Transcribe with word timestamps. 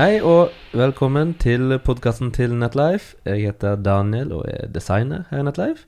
Hei 0.00 0.20
og 0.24 0.54
velkommen 0.72 1.34
til 1.36 1.74
podkasten 1.84 2.30
til 2.32 2.54
Netlife. 2.56 3.18
Jeg 3.28 3.42
heter 3.50 3.76
Daniel 3.76 4.30
og 4.32 4.46
er 4.48 4.70
designer 4.72 5.26
her 5.28 5.42
i 5.42 5.44
Netlife. 5.44 5.84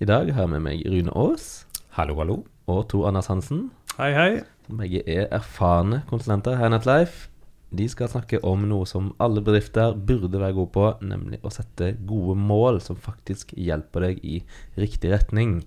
I 0.00 0.08
dag 0.10 0.32
har 0.34 0.48
jeg 0.48 0.50
med 0.50 0.64
meg 0.64 0.80
Rune 0.82 1.12
Aas 1.14 1.66
Hallo, 1.94 2.16
hallo. 2.18 2.36
og 2.66 2.88
Tor 2.88 3.06
Anders 3.06 3.28
Hansen. 3.30 3.70
Hei, 3.98 4.08
hei. 4.16 4.30
Begge 4.66 5.02
er 5.06 5.28
erfarne 5.30 6.02
konsulenter 6.08 6.56
her 6.56 6.66
i 6.66 6.74
Netlife. 6.74 7.28
De 7.72 7.86
skal 7.88 8.10
snakke 8.10 8.40
om 8.44 8.66
noe 8.68 8.88
som 8.88 9.12
alle 9.22 9.40
bedrifter 9.44 9.94
burde 9.94 10.40
være 10.40 10.56
gode 10.58 10.72
på, 10.74 10.88
nemlig 11.00 11.38
å 11.44 11.52
sette 11.54 11.94
gode 12.08 12.34
mål 12.36 12.82
som 12.84 12.98
faktisk 12.98 13.54
hjelper 13.56 14.08
deg 14.08 14.24
i 14.24 14.40
riktig 14.76 15.12
retning. 15.14 15.62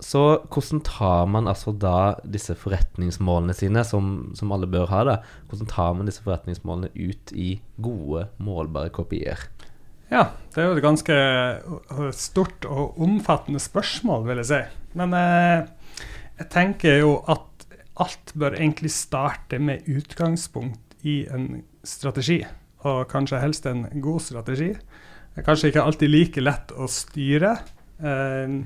Så 0.00 0.22
hvordan 0.48 0.80
tar 0.86 1.26
man 1.28 1.48
altså 1.50 1.74
da 1.76 2.14
disse 2.24 2.54
forretningsmålene 2.56 3.54
sine, 3.56 3.84
som, 3.84 4.30
som 4.36 4.52
alle 4.54 4.68
bør 4.70 4.88
ha, 4.92 5.02
da? 5.06 5.16
Hvordan 5.50 5.68
tar 5.70 5.96
man 5.96 6.08
disse 6.08 6.24
forretningsmålene 6.24 6.92
ut 6.96 7.34
i 7.36 7.50
gode, 7.84 8.26
målbare 8.40 8.92
kopier? 8.96 9.44
Ja, 10.10 10.24
det 10.50 10.62
er 10.62 10.70
jo 10.70 10.78
et 10.78 10.82
ganske 10.82 11.16
uh, 11.94 12.08
stort 12.16 12.66
og 12.66 12.98
omfattende 13.02 13.60
spørsmål, 13.62 14.24
vil 14.26 14.40
jeg 14.42 14.48
si. 14.48 14.62
Men 14.98 15.14
eh, 15.14 15.68
jeg 16.40 16.48
tenker 16.50 16.98
jo 16.98 17.12
at 17.30 17.46
alt 18.00 18.32
bør 18.34 18.56
egentlig 18.56 18.90
starte 18.90 19.60
med 19.62 19.86
utgangspunkt 19.86 20.96
i 21.06 21.22
en 21.30 21.60
strategi, 21.86 22.40
og 22.88 23.04
kanskje 23.12 23.42
helst 23.42 23.68
en 23.70 23.84
god 24.02 24.24
strategi. 24.24 24.72
Det 25.30 25.44
er 25.44 25.46
kanskje 25.46 25.70
ikke 25.70 25.84
alltid 25.86 26.10
like 26.10 26.42
lett 26.42 26.74
å 26.74 26.88
styre. 26.90 27.54
Eh, 28.02 28.56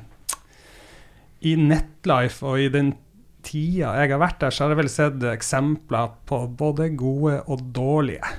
I 1.45 1.55
Netlife 1.61 2.47
og 2.48 2.61
i 2.62 2.71
den 2.73 2.95
tida 3.45 3.93
jeg 3.98 4.15
har 4.15 4.23
vært 4.23 4.41
der, 4.41 4.55
så 4.55 4.65
har 4.65 4.75
jeg 4.75 4.80
vel 4.80 4.91
sett 4.93 5.27
eksempler 5.29 6.15
på 6.29 6.41
både 6.57 6.89
gode 6.97 7.41
og 7.45 7.67
dårlige. 7.77 8.33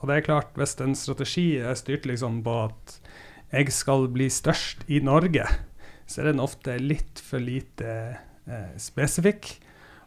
Og 0.00 0.08
det 0.10 0.16
er 0.16 0.26
klart, 0.26 0.54
hvis 0.58 0.76
en 0.82 0.96
strategi 0.98 1.46
er 1.62 1.78
styrt 1.78 2.06
liksom 2.10 2.40
på 2.46 2.56
at 2.68 2.96
jeg 3.52 3.74
skal 3.74 4.08
bli 4.12 4.28
størst 4.32 4.86
i 4.90 5.02
Norge, 5.04 5.44
så 6.06 6.22
er 6.22 6.30
den 6.30 6.42
ofte 6.42 6.78
litt 6.80 7.20
for 7.22 7.42
lite 7.42 7.90
eh, 8.46 8.72
spesifikk. 8.80 9.52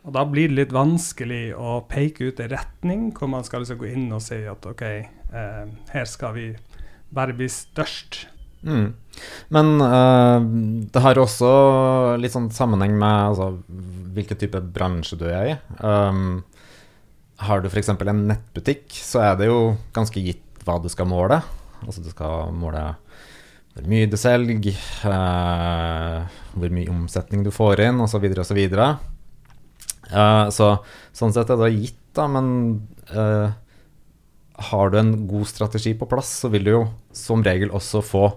Og 0.06 0.14
da 0.14 0.26
blir 0.30 0.52
det 0.52 0.60
litt 0.60 0.76
vanskelig 0.76 1.56
å 1.58 1.80
peke 1.90 2.30
ut 2.30 2.42
en 2.44 2.52
retning 2.52 3.08
hvor 3.16 3.32
man 3.32 3.46
skal 3.48 3.64
liksom 3.64 3.80
gå 3.82 3.90
inn 3.94 4.10
og 4.14 4.22
si 4.26 4.44
at 4.50 4.68
OK, 4.70 4.84
eh, 4.86 5.64
her 5.94 6.10
skal 6.10 6.36
vi 6.38 6.50
bare 7.16 7.36
bli 7.38 7.48
størst. 7.50 8.26
Mm. 8.66 8.88
Men 9.54 9.72
uh, 9.82 10.42
det 10.92 11.04
har 11.04 11.22
også 11.22 11.50
litt 12.20 12.34
sånn 12.34 12.50
sammenheng 12.54 12.98
med 13.00 13.32
altså, 13.32 13.52
hvilken 14.16 14.42
type 14.42 14.62
bransje 14.76 15.20
du 15.20 15.28
er 15.30 15.52
i. 15.54 15.56
Um, 15.80 16.44
har 17.46 17.62
du 17.62 17.70
f.eks. 17.70 17.92
en 17.94 18.26
nettbutikk, 18.30 18.90
så 18.96 19.22
er 19.24 19.40
det 19.40 19.50
jo 19.52 19.76
ganske 19.96 20.24
gitt 20.24 20.44
hva 20.66 20.80
du 20.82 20.90
skal 20.92 21.10
måle. 21.10 21.42
Altså 21.86 22.02
du 22.02 22.10
skal 22.12 22.54
måle 22.56 22.88
hvor 23.76 23.90
mye 23.92 24.08
du 24.08 24.16
selger, 24.16 24.78
uh, 25.04 26.24
hvor 26.56 26.72
mye 26.72 26.92
omsetning 26.94 27.44
du 27.44 27.52
får 27.52 27.84
inn, 27.90 28.00
osv., 28.00 28.24
osv. 28.40 28.62
Uh, 28.72 30.48
så 30.56 30.70
sånn 31.16 31.36
sett 31.36 31.52
er 31.52 31.60
det 31.60 31.74
gitt, 31.76 32.00
da, 32.16 32.30
men 32.32 32.48
uh, 33.12 33.52
har 34.72 34.94
du 34.94 35.00
en 35.02 35.12
god 35.28 35.50
strategi 35.52 35.92
på 36.00 36.08
plass, 36.08 36.32
så 36.46 36.52
vil 36.54 36.64
du 36.64 36.72
jo 36.72 36.84
som 37.12 37.44
regel 37.44 37.74
også 37.76 38.00
få 38.06 38.30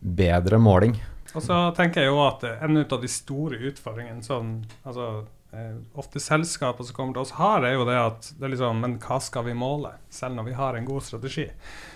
bedre 0.00 0.58
måling. 0.62 0.96
Og 1.34 1.44
så 1.44 1.56
tenker 1.76 2.04
jeg 2.04 2.12
jo 2.12 2.20
at 2.24 2.44
en 2.48 2.80
av 2.80 3.00
de 3.02 3.10
store 3.10 3.58
utfordringene 3.68 4.24
sånn, 4.24 4.52
altså, 4.88 5.26
eh, 5.52 5.76
ofte 6.00 6.22
selskaper 6.22 6.86
som 6.86 6.96
kommer 6.96 7.16
til 7.16 7.26
oss 7.26 7.34
har, 7.36 7.66
er 7.66 7.76
jo 7.76 7.86
det 7.88 7.98
at 8.00 8.30
det 8.38 8.48
er 8.48 8.54
liksom, 8.54 8.80
Men 8.80 8.98
hva 9.02 9.20
skal 9.22 9.44
vi 9.44 9.56
måle, 9.58 9.92
selv 10.10 10.38
når 10.38 10.48
vi 10.48 10.56
har 10.58 10.78
en 10.78 10.88
god 10.88 11.04
strategi? 11.04 11.48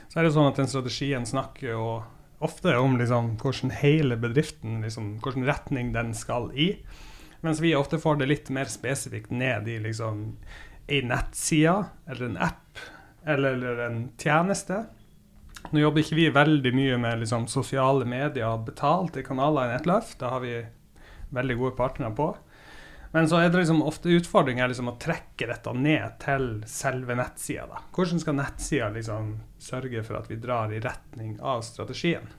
Så 0.09 0.20
er 0.20 0.28
det 0.28 0.34
sånn 0.34 0.50
at 0.50 0.61
den 0.61 0.69
strategien 0.69 1.25
snakker 1.28 1.72
jo 1.72 1.87
ofte 2.43 2.75
om 2.77 2.99
liksom, 2.99 3.37
hvordan 3.41 3.72
hele 3.81 4.19
bedriften, 4.21 4.82
liksom, 4.82 5.16
hvilken 5.22 5.47
retning 5.48 5.93
den 5.94 6.12
skal 6.15 6.50
i. 6.53 6.75
Mens 7.43 7.62
vi 7.62 7.75
ofte 7.75 7.98
får 7.98 8.21
det 8.21 8.28
litt 8.31 8.50
mer 8.54 8.71
spesifikt 8.71 9.32
ned 9.34 9.69
i 9.71 9.78
liksom, 9.82 10.37
ei 10.91 11.00
nettside 11.06 11.87
eller 12.06 12.28
en 12.28 12.41
app 12.50 12.82
eller 13.27 13.87
en 13.87 14.03
tjeneste. 14.19 14.84
Nå 15.71 15.81
jobber 15.81 16.03
ikke 16.03 16.19
vi 16.19 16.28
veldig 16.34 16.73
mye 16.75 16.97
med 17.00 17.23
liksom, 17.23 17.47
sosiale 17.49 18.06
medier 18.09 18.49
og 18.50 18.67
betalte 18.67 19.23
kanaler 19.25 19.71
i 19.71 19.77
Netløft. 19.77 20.19
Det 20.21 20.33
har 20.34 20.43
vi 20.43 20.56
veldig 21.33 21.59
gode 21.61 21.77
partnere 21.78 22.12
på. 22.17 22.33
Men 23.12 23.28
så 23.28 23.43
er 23.43 23.50
det 23.53 23.61
liksom 23.61 23.83
ofte 23.84 24.12
utfordringen 24.17 24.71
liksom 24.71 24.89
å 24.89 24.97
trekke 25.01 25.49
dette 25.51 25.72
ned 25.77 26.15
til 26.22 26.47
selve 26.69 27.17
nettsida. 27.19 27.83
Hvordan 27.93 28.22
skal 28.22 28.39
nettsida 28.39 28.89
liksom 28.95 29.34
sørge 29.61 30.05
for 30.06 30.21
at 30.22 30.31
vi 30.33 30.41
drar 30.41 30.72
i 30.72 30.81
retning 30.81 31.34
av 31.45 31.61
strategien? 31.67 32.31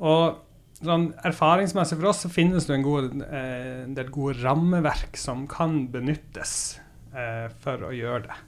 Og 0.00 0.40
sånn 0.80 1.10
erfaringsmessig 1.28 1.98
for 1.98 2.10
oss 2.10 2.24
så 2.24 2.32
finnes 2.32 2.66
det 2.66 2.78
en, 2.78 2.86
god, 2.86 3.20
eh, 3.28 3.84
del 3.92 4.08
gode 4.14 4.40
rammeverk 4.40 5.20
som 5.20 5.44
kan 5.50 5.84
benyttes 5.92 6.80
eh, 7.12 7.52
for 7.62 7.90
å 7.90 7.92
gjøre 7.92 8.24
det. 8.30 8.38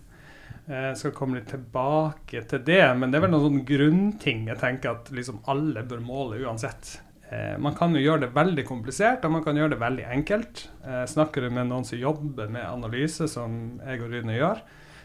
Eh, 0.69 0.91
Jeg 0.91 1.01
skal 1.01 1.17
komme 1.17 1.39
litt 1.39 1.51
tilbake 1.53 2.45
til 2.49 2.63
det, 2.65 2.85
men 2.99 3.11
det 3.11 3.19
er 3.19 3.27
vel 3.27 3.35
noen 3.35 3.49
sånn 3.49 3.65
grunnting 3.69 4.47
jeg 4.49 4.61
tenker 4.63 4.95
at 4.95 5.11
liksom 5.15 5.43
alle 5.51 5.85
bør 5.89 6.01
måle 6.05 6.41
uansett. 6.45 7.01
Eh, 7.29 7.57
man 7.61 7.77
kan 7.77 7.93
jo 7.97 8.01
gjøre 8.01 8.27
det 8.27 8.37
veldig 8.37 8.65
komplisert, 8.69 9.25
og 9.25 9.35
man 9.37 9.45
kan 9.45 9.59
gjøre 9.59 9.75
det 9.75 9.83
veldig 9.83 10.07
enkelt. 10.17 10.69
Eh, 10.85 11.05
snakker 11.11 11.45
du 11.45 11.51
med 11.51 11.69
noen 11.69 11.85
som 11.85 12.01
jobber 12.01 12.49
med 12.53 12.65
analyse, 12.65 13.29
som 13.29 13.77
jeg 13.85 14.01
og 14.05 14.15
Rune 14.15 14.39
gjør, 14.39 14.63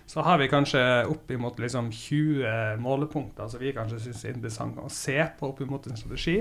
så 0.10 0.24
har 0.26 0.40
vi 0.42 0.50
kanskje 0.50 0.82
oppimot 1.12 1.60
liksom 1.62 1.92
20 1.94 2.80
målepunkter 2.82 3.50
som 3.52 3.62
vi 3.62 3.76
kanskje 3.76 4.00
syns 4.08 4.24
er 4.26 4.34
interessant 4.34 4.80
å 4.82 4.90
se 4.90 5.20
på 5.38 5.52
oppimot 5.52 5.86
en 5.86 6.00
strategi. 6.00 6.40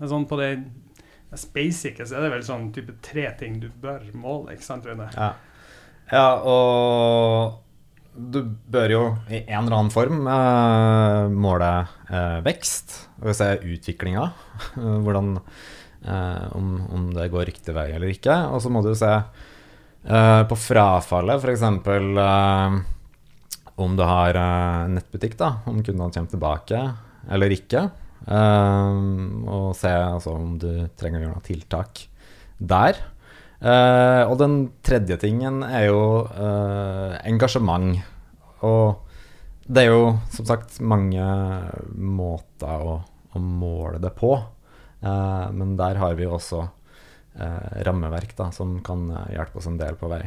Men 0.00 0.10
sånn 0.10 0.26
på 0.26 0.38
det 0.40 0.48
basic 1.54 2.00
så 2.02 2.16
er 2.16 2.24
det 2.24 2.32
vel 2.32 2.46
sånn 2.46 2.72
type 2.74 2.96
tre 3.02 3.28
ting 3.38 3.60
du 3.62 3.68
bør 3.68 4.02
måle, 4.18 4.56
ikke 4.56 4.66
sant, 4.66 4.86
Rune? 4.88 5.06
Ja, 5.14 5.30
ja 6.10 6.26
og 6.42 7.63
du 8.14 8.40
bør 8.70 8.92
jo 8.92 9.02
i 9.26 9.40
en 9.42 9.64
eller 9.64 9.76
annen 9.78 9.92
form 9.92 10.26
eh, 10.30 11.32
måle 11.34 11.70
eh, 12.08 12.38
vekst, 12.46 12.94
og 13.22 13.34
se 13.36 13.48
utviklinga. 13.58 14.28
Hvordan 14.76 15.34
eh, 15.38 16.44
om, 16.54 16.76
om 16.94 17.08
det 17.14 17.30
går 17.32 17.48
riktig 17.50 17.74
vei 17.76 17.88
eller 17.94 18.12
ikke. 18.14 18.36
Og 18.54 18.62
så 18.62 18.72
må 18.72 18.84
du 18.84 18.92
se 18.98 19.10
eh, 19.10 20.42
på 20.48 20.58
frafallet, 20.58 21.42
f.eks. 21.42 21.64
Eh, 21.64 22.78
om 23.84 23.98
du 23.98 24.04
har 24.06 24.38
eh, 24.38 24.84
nettbutikk, 24.94 25.38
da, 25.40 25.56
om 25.66 25.82
kundene 25.82 26.12
kommer 26.14 26.34
tilbake 26.36 26.84
eller 27.34 27.56
ikke. 27.56 27.88
Eh, 28.24 29.00
og 29.50 29.72
se 29.78 29.90
altså, 29.90 30.36
om 30.38 30.54
du 30.60 30.86
trenger 30.98 31.20
å 31.20 31.26
gjøre 31.26 31.34
noe 31.34 31.48
tiltak 31.50 32.06
der. 32.58 33.00
Eh, 33.64 34.22
og 34.28 34.36
den 34.40 34.58
tredje 34.84 35.16
tingen 35.22 35.62
er 35.64 35.86
jo 35.88 36.00
uh, 36.28 37.16
engasjement. 37.24 37.96
Og 38.64 39.00
det 39.64 39.86
er 39.86 39.92
jo 39.92 40.12
som 40.34 40.48
sagt 40.48 40.80
mange 40.84 41.24
måter 41.96 42.84
å, 42.84 42.98
å 43.32 43.40
måle 43.40 44.02
det 44.04 44.12
på. 44.18 44.34
Uh, 45.04 45.48
men 45.56 45.78
der 45.80 46.00
har 46.00 46.16
vi 46.18 46.28
jo 46.28 46.36
også 46.38 46.66
rammeverk 47.84 48.36
da, 48.38 48.44
som 48.54 48.76
kan 48.86 49.08
hjelpe 49.32 49.58
oss 49.58 49.66
en 49.66 49.80
del 49.80 49.96
på 49.98 50.06
vei. 50.06 50.20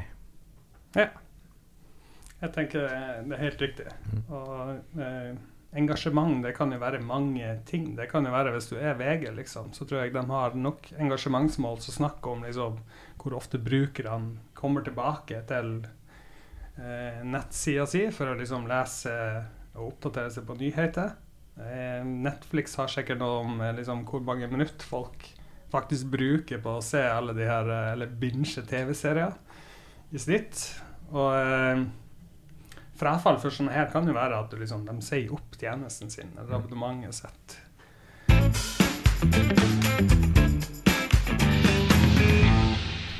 Ja. 0.98 1.06
Jeg 2.38 2.54
tenker 2.54 2.84
det 3.26 3.34
er 3.34 3.42
helt 3.42 3.62
riktig. 3.64 3.86
Og 4.30 5.00
eh, 5.02 5.32
engasjement, 5.78 6.42
det 6.44 6.54
kan 6.58 6.72
jo 6.74 6.80
være 6.82 7.04
mange 7.06 7.52
ting. 7.70 7.92
Det 7.98 8.10
kan 8.12 8.26
jo 8.26 8.34
være 8.34 8.54
hvis 8.56 8.70
du 8.72 8.78
er 8.80 8.98
VG, 9.00 9.30
liksom, 9.38 9.72
så 9.76 9.86
tror 9.86 10.04
jeg 10.04 10.16
de 10.16 10.24
har 10.30 10.58
nok 10.58 10.90
engasjementsmål 10.98 11.80
som 11.86 11.98
snakker 12.00 12.34
om 12.34 12.48
liksom, 12.48 12.80
hvor 13.22 13.38
ofte 13.38 13.62
brukerne 13.62 14.42
kommer 14.58 14.86
tilbake 14.86 15.44
til 15.50 15.86
eh, 16.78 17.22
nettsida 17.28 17.86
si 17.90 18.08
for 18.16 18.32
å 18.32 18.38
liksom 18.40 18.68
lese 18.70 19.14
og 19.78 19.92
oppdatere 19.92 20.34
seg 20.34 20.48
på 20.48 20.58
nyheter. 20.58 21.14
Eh, 21.58 22.02
Netflix 22.06 22.78
har 22.78 22.90
sikkert 22.92 23.22
noe 23.22 23.42
om 23.44 23.62
eh, 23.62 23.76
liksom, 23.78 24.06
hvor 24.10 24.26
mange 24.26 24.50
minutter 24.50 24.86
folk 24.86 25.26
faktisk 25.72 26.10
bruker 26.14 26.62
på 26.64 26.78
å 26.78 26.84
se 26.86 27.02
alle 27.02 27.36
de 27.38 27.48
her, 27.48 27.70
eh, 27.70 27.94
eller 27.94 28.18
binge 28.22 28.66
TV-serier 28.70 29.36
i 30.14 30.22
snitt. 30.22 30.62
Og 31.14 31.34
eh, 31.38 31.86
frafall 32.98 33.38
for 33.42 33.54
sånne 33.54 33.76
her 33.76 33.90
kan 33.94 34.08
jo 34.10 34.16
være 34.18 34.42
at 34.42 34.52
du 34.52 34.60
liksom, 34.62 34.86
de 34.88 34.98
sier 35.06 35.34
opp 35.36 35.58
tjenesten 35.60 36.10
sin, 36.14 36.34
eller 36.38 36.58
abonnementet 36.58 37.22
sitt. 37.22 37.58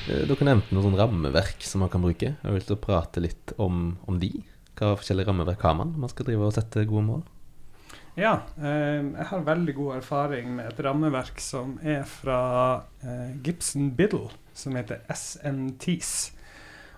Eh, 0.08 0.24
Dere 0.28 0.46
nevnte 0.48 0.74
noen 0.74 0.86
sånn 0.90 1.00
rammeverk 1.00 1.66
som 1.68 1.84
man 1.84 1.92
kan 1.94 2.04
bruke. 2.04 2.36
Jeg 2.40 2.54
vil 2.56 2.68
til 2.68 2.78
å 2.78 2.84
prate 2.84 3.24
litt 3.24 3.54
om, 3.62 3.98
om 4.08 4.22
de. 4.22 4.32
Hva 4.78 4.96
forskjellige 4.98 5.30
rammeverk 5.30 5.66
har 5.66 5.76
man 5.80 5.92
når 5.94 6.06
man 6.06 6.14
skal 6.14 6.30
drive 6.30 6.48
og 6.48 6.56
sette 6.56 6.86
gode 6.88 7.08
mål? 7.10 7.26
Ja, 8.18 8.40
eh, 8.58 9.04
jeg 9.04 9.28
har 9.30 9.44
veldig 9.46 9.76
god 9.78 10.00
erfaring 10.00 10.56
med 10.58 10.72
et 10.72 10.80
rammeverk 10.82 11.42
som 11.44 11.76
er 11.86 12.02
fra 12.10 12.40
eh, 13.04 13.36
Gibson 13.46 13.92
Biddle, 13.98 14.32
som 14.58 14.78
heter 14.80 15.04
SNTs. 15.14 16.16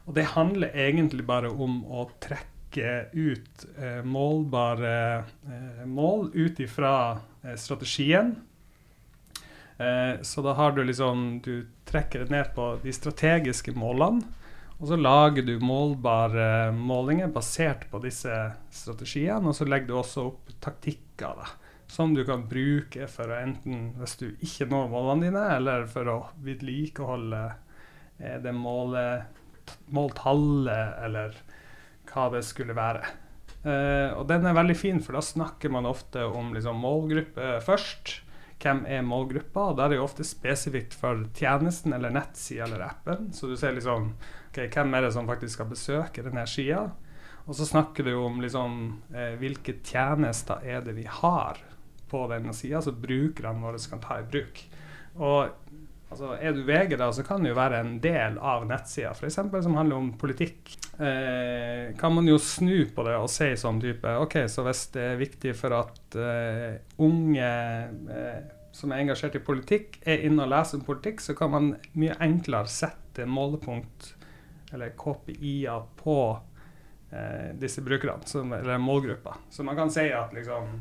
Og 0.08 0.16
det 0.16 0.30
handler 0.38 0.72
egentlig 0.72 1.26
bare 1.28 1.52
om 1.52 1.82
å 1.92 2.08
trekke 2.24 2.59
ut 2.78 3.66
eh, 3.78 4.04
målbare 4.06 4.94
eh, 5.18 5.86
mål 5.86 6.30
ut 6.34 6.60
ifra 6.60 7.20
eh, 7.44 7.56
strategien. 7.56 8.36
Eh, 9.78 10.22
så 10.22 10.42
da 10.42 10.54
har 10.54 10.72
du 10.72 10.84
liksom 10.84 11.42
Du 11.44 11.68
trekker 11.86 12.20
det 12.20 12.30
ned 12.30 12.52
på 12.56 12.78
de 12.84 12.94
strategiske 12.94 13.72
målene. 13.72 14.22
Og 14.80 14.88
så 14.88 14.96
lager 14.96 15.44
du 15.44 15.58
målbare 15.60 16.72
målinger 16.72 17.28
basert 17.28 17.90
på 17.92 18.00
disse 18.04 18.32
strategiene. 18.72 19.50
Og 19.50 19.56
så 19.56 19.68
legger 19.68 19.90
du 19.90 19.98
også 20.00 20.28
opp 20.30 20.54
taktikker 20.64 21.36
da, 21.42 21.48
som 21.88 22.14
du 22.16 22.22
kan 22.28 22.46
bruke 22.48 23.10
for 23.12 23.32
å 23.32 23.42
enten, 23.42 23.90
hvis 24.00 24.16
du 24.22 24.30
ikke 24.46 24.70
når 24.72 24.88
målene 24.94 25.28
dine, 25.28 25.44
eller 25.58 25.84
for 25.92 26.12
å 26.14 26.18
vedlikeholde 26.46 27.44
eh, 28.20 28.38
det 28.44 28.56
målet, 28.56 29.44
måltallet, 29.92 30.96
eller 31.04 31.36
hva 32.10 32.30
det 32.34 32.44
skulle 32.48 32.78
være. 32.78 33.04
Uh, 33.60 34.16
og 34.16 34.24
den 34.30 34.48
er 34.48 34.56
veldig 34.56 34.78
fin, 34.78 35.02
for 35.04 35.18
da 35.18 35.24
snakker 35.26 35.72
man 35.74 35.88
ofte 35.90 36.24
om 36.26 36.54
liksom, 36.56 36.80
målgruppe 36.80 37.58
først 37.66 38.22
hvem 38.60 38.82
er 38.92 39.06
målgruppa, 39.08 39.70
og 39.70 39.78
da 39.78 39.86
er 39.86 39.94
det 39.94 40.00
jo 40.00 40.06
ofte 40.06 40.26
spesifikt 40.28 40.96
for 41.00 41.22
tjenesten 41.38 41.96
eller 41.96 42.12
nettsida 42.12 42.66
eller 42.66 42.84
appen. 42.90 43.30
Så 43.36 43.48
du 43.48 43.56
ser 43.60 43.76
liksom 43.76 44.14
okay, 44.50 44.68
hvem 44.68 44.96
er 44.96 45.06
det 45.06 45.14
som 45.16 45.30
faktisk 45.30 45.56
skal 45.56 45.70
besøke 45.72 46.26
denne 46.26 46.44
sida. 46.50 46.90
Og 47.48 47.56
så 47.56 47.66
snakker 47.66 48.06
du 48.06 48.14
om 48.20 48.42
liksom 48.44 48.76
uh, 49.16 49.34
hvilke 49.40 49.80
tjenester 49.80 50.64
er 50.68 50.84
det 50.86 50.98
vi 51.00 51.08
har 51.08 51.62
på 52.10 52.26
denne 52.32 52.54
sida, 52.58 52.82
så 52.82 52.92
brukerne 52.92 53.64
våre 53.64 53.80
kan 53.90 54.04
ta 54.04 54.20
i 54.20 54.28
bruk. 54.28 54.62
Og 55.20 55.80
altså, 56.10 56.34
er 56.36 56.54
du 56.54 56.62
VG, 56.68 56.98
da, 57.00 57.10
så 57.14 57.24
kan 57.26 57.44
det 57.44 57.54
jo 57.54 57.58
være 57.58 57.80
en 57.84 57.96
del 58.04 58.38
av 58.38 58.68
nettsida, 58.70 59.14
f.eks. 59.16 59.40
som 59.40 59.78
handler 59.78 59.98
om 59.98 60.12
politikk. 60.20 60.76
Eh, 61.00 61.96
kan 62.00 62.14
man 62.16 62.28
jo 62.28 62.38
snu 62.42 62.90
på 62.96 63.06
det 63.08 63.16
og 63.18 63.30
si 63.32 63.50
sånn 63.58 63.82
type 63.84 64.16
OK, 64.26 64.42
så 64.52 64.66
hvis 64.68 64.86
det 64.96 65.06
er 65.14 65.22
viktig 65.22 65.56
for 65.58 65.78
at 65.80 66.20
eh, 66.20 66.80
unge 67.06 67.52
eh, 68.20 68.40
som 68.76 68.94
er 68.94 69.04
engasjert 69.04 69.40
i 69.40 69.44
politikk, 69.44 70.00
er 70.08 70.26
inne 70.28 70.46
og 70.46 70.54
leser 70.54 70.80
om 70.80 70.86
politikk, 70.88 71.24
så 71.24 71.36
kan 71.38 71.52
man 71.54 71.74
mye 72.00 72.16
enklere 72.24 72.70
sette 72.72 73.26
målepunkt, 73.28 74.14
eller 74.74 74.94
KPI-er, 74.98 75.88
på 76.00 76.20
eh, 77.12 77.50
disse 77.60 77.84
brukerne, 77.86 78.28
som, 78.30 78.54
eller 78.54 78.78
målgruppa. 78.82 79.36
Så 79.50 79.66
man 79.68 79.80
kan 79.80 79.92
si 79.92 80.06
at 80.14 80.34
liksom 80.36 80.78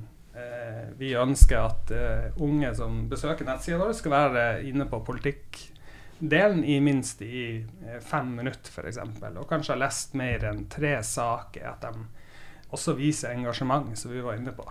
vi 0.99 1.15
ønsker 1.15 1.61
at 1.63 1.91
eh, 1.95 2.31
unge 2.43 2.73
som 2.75 3.05
besøker 3.11 3.47
nettsida 3.47 3.79
vår, 3.81 3.95
skal 3.97 4.15
være 4.15 4.45
inne 4.67 4.89
på 4.91 5.01
politikkdelen 5.07 6.65
i 6.67 6.79
minst 6.83 7.23
i 7.23 7.43
eh, 7.61 8.01
fem 8.05 8.33
minutter, 8.41 8.73
f.eks. 8.73 8.99
Og 9.31 9.47
kanskje 9.51 9.77
ha 9.77 9.83
lest 9.85 10.17
mer 10.19 10.49
enn 10.51 10.65
tre 10.73 10.97
saker. 11.07 11.69
At 11.71 11.87
de 11.87 12.73
også 12.75 12.97
viser 12.99 13.37
engasjement, 13.37 13.95
som 13.99 14.13
vi 14.13 14.25
var 14.25 14.41
inne 14.41 14.55
på. 14.57 14.67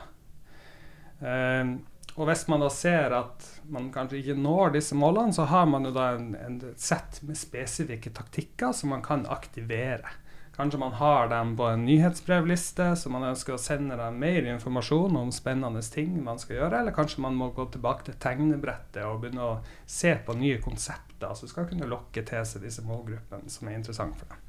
Eh, 1.23 1.77
og 2.17 2.25
hvis 2.25 2.47
man 2.49 2.63
da 2.65 2.69
ser 2.73 3.13
at 3.13 3.47
man 3.69 3.91
kanskje 3.93 4.19
ikke 4.19 4.39
når 4.41 4.77
disse 4.79 4.97
målene, 4.97 5.35
så 5.35 5.45
har 5.47 5.67
man 5.69 5.85
jo 5.85 5.91
da 5.93 6.11
en, 6.17 6.31
en 6.35 6.61
sett 6.75 7.21
med 7.27 7.37
spesifikke 7.37 8.11
taktikker 8.17 8.73
som 8.73 8.91
man 8.95 9.03
kan 9.05 9.27
aktivere. 9.29 10.17
Kanskje 10.57 10.79
man 10.81 10.95
har 10.97 11.27
dem 11.29 11.51
på 11.57 11.67
en 11.69 11.83
nyhetsbrevliste, 11.85 12.95
så 12.97 13.09
man 13.13 13.27
ønsker 13.27 13.53
å 13.53 13.61
sende 13.61 13.93
dem 13.99 14.15
mer 14.17 14.41
informasjon 14.55 15.13
om 15.19 15.29
spennende 15.29 15.83
ting 15.93 16.15
man 16.25 16.39
skal 16.41 16.55
gjøre, 16.57 16.79
eller 16.79 16.95
kanskje 16.95 17.21
man 17.21 17.35
må 17.37 17.51
gå 17.53 17.67
tilbake 17.75 18.07
til 18.07 18.17
tegnebrettet 18.23 19.03
og 19.05 19.19
begynne 19.21 19.43
å 19.45 19.59
se 19.85 20.15
på 20.25 20.33
nye 20.39 20.57
konsepter 20.63 21.35
som 21.37 21.51
skal 21.51 21.67
kunne 21.69 21.89
lokke 21.89 22.23
til 22.25 22.41
seg 22.41 22.65
disse 22.65 22.81
målgruppene 22.87 23.53
som 23.53 23.69
er 23.69 23.77
interessante 23.77 24.17
for 24.23 24.33
dem. 24.33 24.41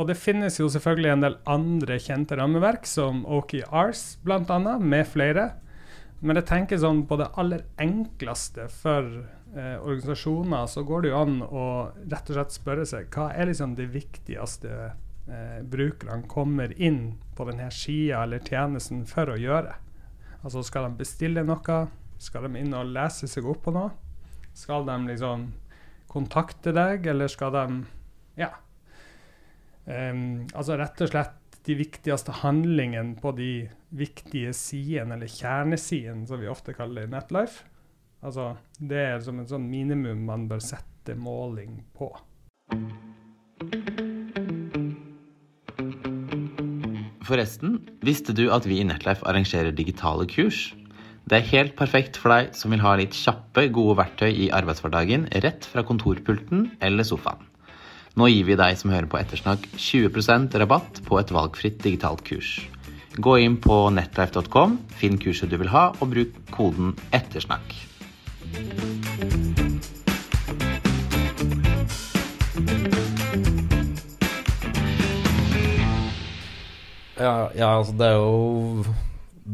Og 0.00 0.08
det 0.08 0.16
finnes 0.16 0.56
jo 0.56 0.70
selvfølgelig 0.72 1.12
en 1.12 1.26
del 1.26 1.36
andre 1.52 2.00
kjente 2.00 2.40
rammeverk, 2.40 2.88
som 2.88 3.20
OKRs 3.28 4.22
bl.a., 4.24 4.78
med 4.78 5.04
flere. 5.10 5.46
Men 6.24 6.40
jeg 6.40 6.48
tenker 6.48 6.80
sånn 6.80 7.04
på 7.10 7.20
det 7.20 7.28
aller 7.40 7.66
enkleste 7.80 8.70
for 8.72 9.04
eh, 9.20 9.76
organisasjoner, 9.76 10.64
så 10.64 10.86
går 10.88 11.04
det 11.04 11.12
jo 11.12 11.20
an 11.20 11.38
å 11.44 11.68
rett 12.06 12.32
og 12.32 12.40
slett 12.40 12.56
spørre 12.56 12.88
seg 12.88 13.12
hva 13.12 13.28
er 13.34 13.52
liksom 13.52 13.76
det 13.76 13.90
viktigste 13.92 14.94
eh, 15.28 15.60
brukerne 15.62 16.28
kommer 16.28 16.72
inn 16.80 17.18
på 17.36 17.46
denne 17.48 17.70
sida 17.74 18.22
eller 18.24 18.44
tjenesten 18.44 19.04
for 19.08 19.32
å 19.32 19.38
gjøre. 19.40 19.74
Altså 20.40 20.62
skal 20.64 20.88
de 20.88 21.00
bestille 21.02 21.44
noe? 21.44 21.80
Skal 22.20 22.46
de 22.46 22.60
inn 22.60 22.76
og 22.76 22.92
lese 22.92 23.28
seg 23.28 23.48
opp 23.48 23.64
på 23.66 23.74
noe? 23.76 23.92
Skal 24.56 24.86
de 24.88 24.96
liksom 25.08 25.50
kontakte 26.10 26.72
deg, 26.74 27.06
eller 27.06 27.30
skal 27.30 27.54
de 27.54 27.64
Ja. 28.40 28.50
Um, 29.84 30.46
altså 30.54 30.76
rett 30.78 31.00
og 31.02 31.08
slett 31.10 31.58
de 31.66 31.74
viktigste 31.74 32.32
handlingene 32.42 33.16
på 33.20 33.32
de 33.36 33.68
viktige 33.96 34.52
sidene, 34.56 35.16
eller 35.16 35.30
kjernesidene, 35.30 36.26
som 36.28 36.40
vi 36.40 36.48
ofte 36.48 36.74
kaller 36.76 37.04
det 37.04 37.10
i 37.10 37.14
Netlife. 37.16 37.66
Altså, 38.22 38.56
det 38.78 39.00
er 39.00 39.20
som 39.24 39.40
et 39.40 39.48
sånn 39.48 39.68
minimum 39.70 40.26
man 40.28 40.48
bør 40.48 40.60
sette 40.64 41.16
måling 41.16 41.80
på. 41.96 42.12
Forresten, 47.30 47.76
visste 48.02 48.34
du 48.34 48.48
at 48.50 48.64
vi 48.66 48.80
i 48.80 48.86
Netlife 48.86 49.22
arrangerer 49.28 49.70
digitale 49.70 50.24
kurs? 50.26 50.72
Det 51.30 51.36
er 51.38 51.50
helt 51.52 51.76
perfekt 51.78 52.16
for 52.18 52.34
deg 52.34 52.56
som 52.58 52.72
vil 52.74 52.82
ha 52.82 52.96
litt 52.98 53.14
kjappe, 53.14 53.68
gode 53.70 54.00
verktøy 54.00 54.32
i 54.32 54.48
arbeidshverdagen 54.56 55.28
rett 55.44 55.68
fra 55.70 55.84
kontorpulten 55.86 56.72
eller 56.82 57.06
sofaen. 57.06 57.46
Nå 58.18 58.26
gir 58.32 58.48
vi 58.48 58.58
deg 58.58 58.74
som 58.80 58.90
hører 58.90 59.06
på 59.06 59.20
Ettersnakk 59.20 59.68
20% 59.78 60.58
rabatt 60.58 60.98
på 61.06 61.20
et 61.20 61.30
valgfritt 61.30 61.78
digitalt 61.86 62.24
kurs. 62.26 62.56
Gå 63.22 63.36
inn 63.44 63.60
på 63.62 63.76
netlife.com, 63.94 64.80
finn 64.98 65.20
kurset 65.22 65.54
du 65.54 65.58
vil 65.60 65.70
ha, 65.70 65.92
og 66.00 66.10
bruk 66.16 66.34
koden 66.50 66.96
'ettersnakk'. 67.12 67.78
Ja, 77.20 77.34
ja, 77.52 77.70
altså 77.76 77.94
det 78.00 78.08
er 78.08 78.16
jo 78.16 78.84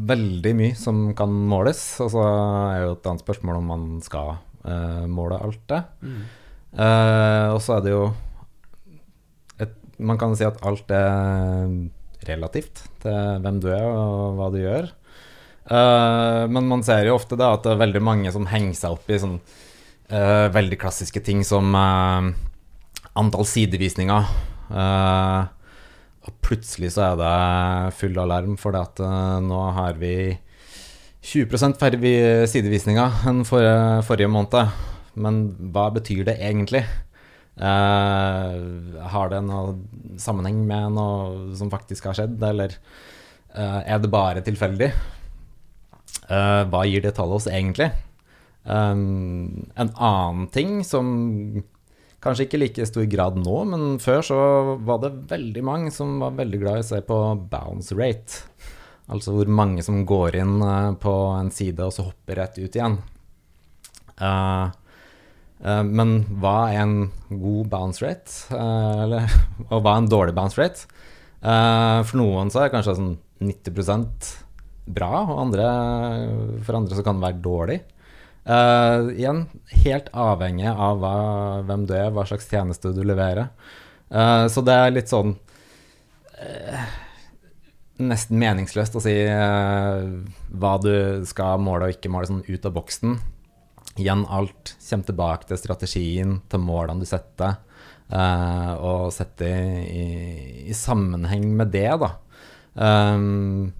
veldig 0.07 0.53
mye 0.57 0.75
som 0.79 1.01
kan 1.17 1.31
måles. 1.51 1.81
Og 2.03 2.11
så 2.13 2.23
er 2.23 2.85
jo 2.85 2.93
et 2.95 3.09
annet 3.09 3.25
spørsmål 3.25 3.59
om 3.59 3.71
man 3.73 3.85
skal 4.05 4.37
uh, 4.63 5.03
måle 5.11 5.39
alt 5.43 5.63
det. 5.71 5.81
Mm. 6.01 6.23
Uh, 6.77 7.45
og 7.55 7.61
så 7.63 7.77
er 7.77 7.85
det 7.85 7.93
jo 7.93 8.01
et, 9.63 9.75
Man 10.03 10.19
kan 10.19 10.35
si 10.37 10.45
at 10.45 10.59
alt 10.67 10.91
er 10.93 11.71
relativt 12.27 12.83
til 13.01 13.39
hvem 13.43 13.61
du 13.63 13.69
er 13.71 13.85
og 13.87 14.39
hva 14.39 14.49
du 14.53 14.59
gjør. 14.61 14.91
Uh, 15.67 16.47
men 16.47 16.67
man 16.71 16.83
ser 16.87 17.07
jo 17.07 17.17
ofte 17.17 17.39
da 17.39 17.53
at 17.55 17.65
det 17.65 17.73
er 17.73 17.83
veldig 17.83 18.03
mange 18.03 18.31
som 18.35 18.47
henger 18.47 18.75
seg 18.77 18.99
opp 18.99 19.09
i 19.11 19.21
sånn 19.21 19.39
veldig 20.07 20.77
klassiske 20.79 21.19
ting 21.19 21.41
som 21.43 21.73
antall 21.75 23.43
sidevisninger. 23.43 24.29
Eh, 24.67 25.41
plutselig 26.45 26.91
så 26.95 27.03
er 27.11 27.17
det 27.21 27.93
full 27.99 28.17
alarm 28.21 28.57
for 28.59 28.75
at 28.79 28.99
eh, 29.03 29.39
nå 29.43 29.61
har 29.77 29.97
vi 30.01 30.13
20 31.27 31.75
færre 31.79 31.99
vi- 31.99 32.45
sidevisninger 32.47 33.25
enn 33.27 33.43
forrige, 33.47 34.03
forrige 34.07 34.31
måned. 34.31 34.71
Men 35.17 35.41
hva 35.73 35.89
betyr 35.95 36.23
det 36.29 36.37
egentlig? 36.39 36.83
Eh, 37.57 38.55
har 39.13 39.29
det 39.33 39.41
noe 39.47 39.75
sammenheng 40.21 40.61
med 40.69 40.93
noe 40.93 41.55
som 41.57 41.71
faktisk 41.73 42.05
har 42.09 42.17
skjedd, 42.19 42.37
eller 42.43 42.75
eh, 43.55 43.79
er 43.85 43.99
det 44.03 44.11
bare 44.13 44.43
tilfeldig? 44.45 44.91
Eh, 46.29 46.63
hva 46.69 46.83
gir 46.85 47.01
det 47.05 47.15
tallet 47.17 47.41
oss 47.41 47.49
egentlig? 47.49 47.89
Um, 48.67 49.63
en 49.79 49.93
annen 49.95 50.47
ting 50.51 50.81
som 50.83 51.63
kanskje 52.23 52.47
ikke 52.47 52.59
like 52.61 52.87
stor 52.89 53.05
grad 53.09 53.37
nå, 53.39 53.57
men 53.71 53.85
før 54.01 54.23
så 54.25 54.39
var 54.85 55.03
det 55.03 55.13
veldig 55.29 55.63
mange 55.65 55.93
som 55.93 56.17
var 56.23 56.37
veldig 56.37 56.61
glad 56.63 56.79
i 56.79 56.85
å 56.85 56.89
se 56.89 57.01
på 57.05 57.19
bounce 57.51 57.97
rate. 57.97 58.41
Altså 59.07 59.35
hvor 59.35 59.47
mange 59.51 59.83
som 59.85 60.01
går 60.07 60.39
inn 60.41 60.57
eh, 60.63 60.89
på 60.99 61.13
en 61.37 61.51
side 61.53 61.85
og 61.85 61.93
så 61.95 62.09
hopper 62.09 62.41
rett 62.41 62.57
ut 62.59 62.75
igjen. 62.75 62.97
Uh, 64.17 64.73
uh, 65.61 65.83
men 65.85 66.23
hva 66.41 66.55
er 66.73 66.81
en 66.81 66.95
god 67.29 67.69
bounce 67.71 68.03
rate? 68.03 68.33
Uh, 68.49 69.05
eller, 69.05 69.37
og 69.71 69.79
hva 69.79 69.93
er 69.93 70.01
en 70.01 70.11
dårlig 70.11 70.35
bounce 70.37 70.59
rate? 70.59 70.89
For 71.37 72.17
noen 72.17 72.49
så 72.51 72.59
er 72.59 72.65
det 72.65 72.73
kanskje 72.73 72.95
sånn 72.97 73.11
90% 73.45 74.29
bra, 74.97 75.11
og 75.21 75.37
andre, 75.45 75.67
for 76.65 76.79
andre 76.79 76.97
så 76.97 77.03
kan 77.05 77.19
det 77.19 77.27
være 77.27 77.43
dårlig. 77.45 77.77
Eh, 78.47 79.09
igjen, 79.19 79.41
helt 79.83 80.07
avhengig 80.15 80.69
av 80.71 81.01
hva, 81.01 81.15
hvem 81.67 81.83
du 81.87 81.91
er, 81.97 82.13
hva 82.15 82.23
slags 82.27 82.47
tjeneste 82.47 82.93
du 82.95 83.01
leverer. 83.03 83.49
Uh, 84.07 84.47
så 84.47 84.61
det 84.63 84.71
er 84.71 84.93
litt 84.93 85.09
sånn 85.11 85.33
uh, 86.39 86.83
Nesten 87.99 88.39
meningsløst 88.39 88.93
å 88.95 89.01
si 89.03 89.11
hva 89.27 90.71
du 90.79 91.25
skal 91.27 91.59
måle 91.59 91.89
og 91.89 91.95
ikke 91.97 92.11
måle 92.13 92.29
sånn 92.29 92.45
ut 92.45 92.67
av 92.69 92.75
boksen. 92.77 93.17
Igjen, 93.97 94.21
alt 94.29 94.75
kommer 94.77 95.09
tilbake 95.09 95.49
til 95.49 95.59
strategien, 95.59 96.35
til 96.47 96.61
målene 96.61 97.01
du 97.01 97.09
setter. 97.09 97.57
Og 98.77 99.09
sett 99.15 99.33
det 99.41 99.55
i, 99.89 100.05
i, 100.69 100.77
sammenheng 100.77 101.49
med 101.57 101.73
det, 101.73 101.89
da. 102.03 102.11
Um, 102.77 103.73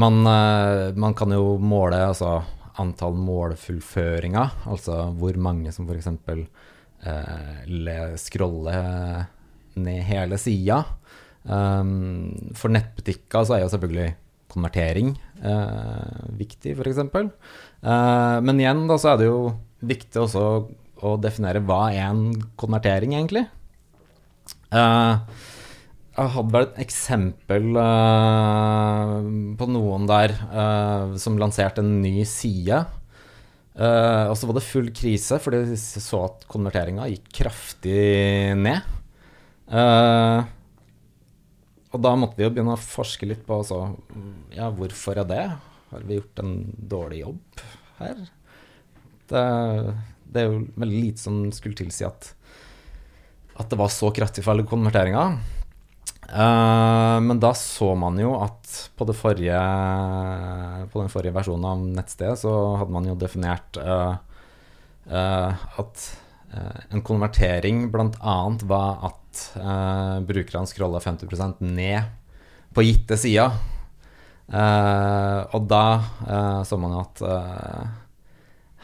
man, 0.00 0.18
uh, 0.24 0.96
man, 0.96 1.12
kan 1.12 1.36
jo 1.36 1.58
måle 1.60 2.00
altså, 2.08 2.38
antall 2.82 3.16
målfullføringer, 3.18 4.52
altså 4.70 5.06
hvor 5.16 5.38
mange 5.40 5.72
som 5.74 5.88
f.eks. 5.88 6.10
Eh, 7.06 8.14
scroller 8.20 9.26
ned 9.76 10.06
hele 10.08 10.38
sida. 10.40 10.82
Um, 11.46 12.32
for 12.58 12.72
nettbutikker 12.74 13.44
så 13.46 13.56
er 13.56 13.62
jo 13.62 13.70
selvfølgelig 13.70 14.08
konvertering 14.50 15.12
eh, 15.44 16.22
viktig, 16.40 16.74
f.eks. 16.74 17.02
Eh, 17.04 18.38
men 18.42 18.62
igjen 18.62 18.86
da, 18.90 18.96
så 18.98 19.12
er 19.12 19.20
det 19.20 19.28
jo 19.28 19.40
viktig 19.86 20.22
også 20.24 20.46
å 21.06 21.12
definere 21.20 21.62
hva 21.62 21.90
er 21.92 22.08
en 22.08 22.30
konvertering, 22.58 23.14
egentlig. 23.14 23.44
Uh, 24.72 25.22
jeg 26.16 26.32
hadde 26.32 26.54
vel 26.54 26.66
et 26.66 26.78
eksempel 26.80 27.76
uh, 27.76 29.20
på 29.60 29.68
noen 29.68 30.06
der 30.08 30.32
uh, 30.48 31.16
som 31.20 31.36
lanserte 31.40 31.84
en 31.84 32.00
ny 32.02 32.24
side. 32.28 32.84
og 33.76 34.34
så 34.40 34.48
var 34.48 34.56
det 34.56 34.64
full 34.64 34.86
krise, 34.96 35.36
fordi 35.42 35.58
de 35.68 35.76
så 35.76 36.22
at 36.24 36.46
konverteringa 36.48 37.10
gikk 37.12 37.26
kraftig 37.42 38.56
ned. 38.56 38.80
og 41.92 42.00
da 42.06 42.14
måtte 42.16 42.38
vi 42.38 42.46
jo 42.46 42.52
begynne 42.54 42.72
å 42.72 42.80
forske 42.80 43.28
litt 43.28 43.44
på 43.44 43.58
altså, 43.60 43.82
ja, 44.56 44.70
hvorfor 44.72 45.20
er 45.20 45.28
det? 45.28 45.44
Har 45.90 46.08
vi 46.08 46.16
gjort 46.16 46.40
en 46.40 46.56
dårlig 46.88 47.20
jobb 47.26 47.60
her? 48.00 48.24
Det 49.28 49.44
det 50.36 50.42
er 50.42 50.50
jo 50.50 50.64
veldig 50.76 51.02
lite 51.02 51.22
som 51.22 51.38
skulle 51.54 51.78
tilsi 51.78 52.06
at, 52.06 52.30
at 53.56 53.70
det 53.70 53.78
var 53.80 53.92
så 53.92 54.10
kraftig 54.14 54.44
fall 54.46 54.62
i 54.62 54.68
konverteringa. 54.68 55.28
Uh, 56.26 57.20
men 57.22 57.38
da 57.38 57.52
så 57.54 57.92
man 57.94 58.16
jo 58.18 58.32
at 58.42 58.70
på, 58.98 59.06
forrige, 59.14 59.58
på, 60.90 60.98
den 60.98 61.12
forrige 61.12 61.34
versjonen 61.36 61.66
av 61.70 61.84
nettstedet 62.00 62.40
så 62.40 62.52
hadde 62.80 62.94
man 62.96 63.06
jo 63.06 63.14
definert 63.20 63.78
uh, 63.78 64.16
uh, 65.06 65.66
at 65.82 66.06
en 66.94 67.02
konvertering 67.04 67.84
bl.a. 67.92 68.34
var 68.64 69.02
at 69.10 69.40
brukerne 70.24 70.68
scrolla 70.70 71.02
50% 71.02 71.58
ned 71.60 72.06
på 72.72 72.84
gitte 72.86 73.18
sider. 73.20 73.50
og 75.52 75.66
da 75.68 75.82
så 76.64 76.78
man 76.80 76.94
jo 76.94 77.02
at 77.02 77.22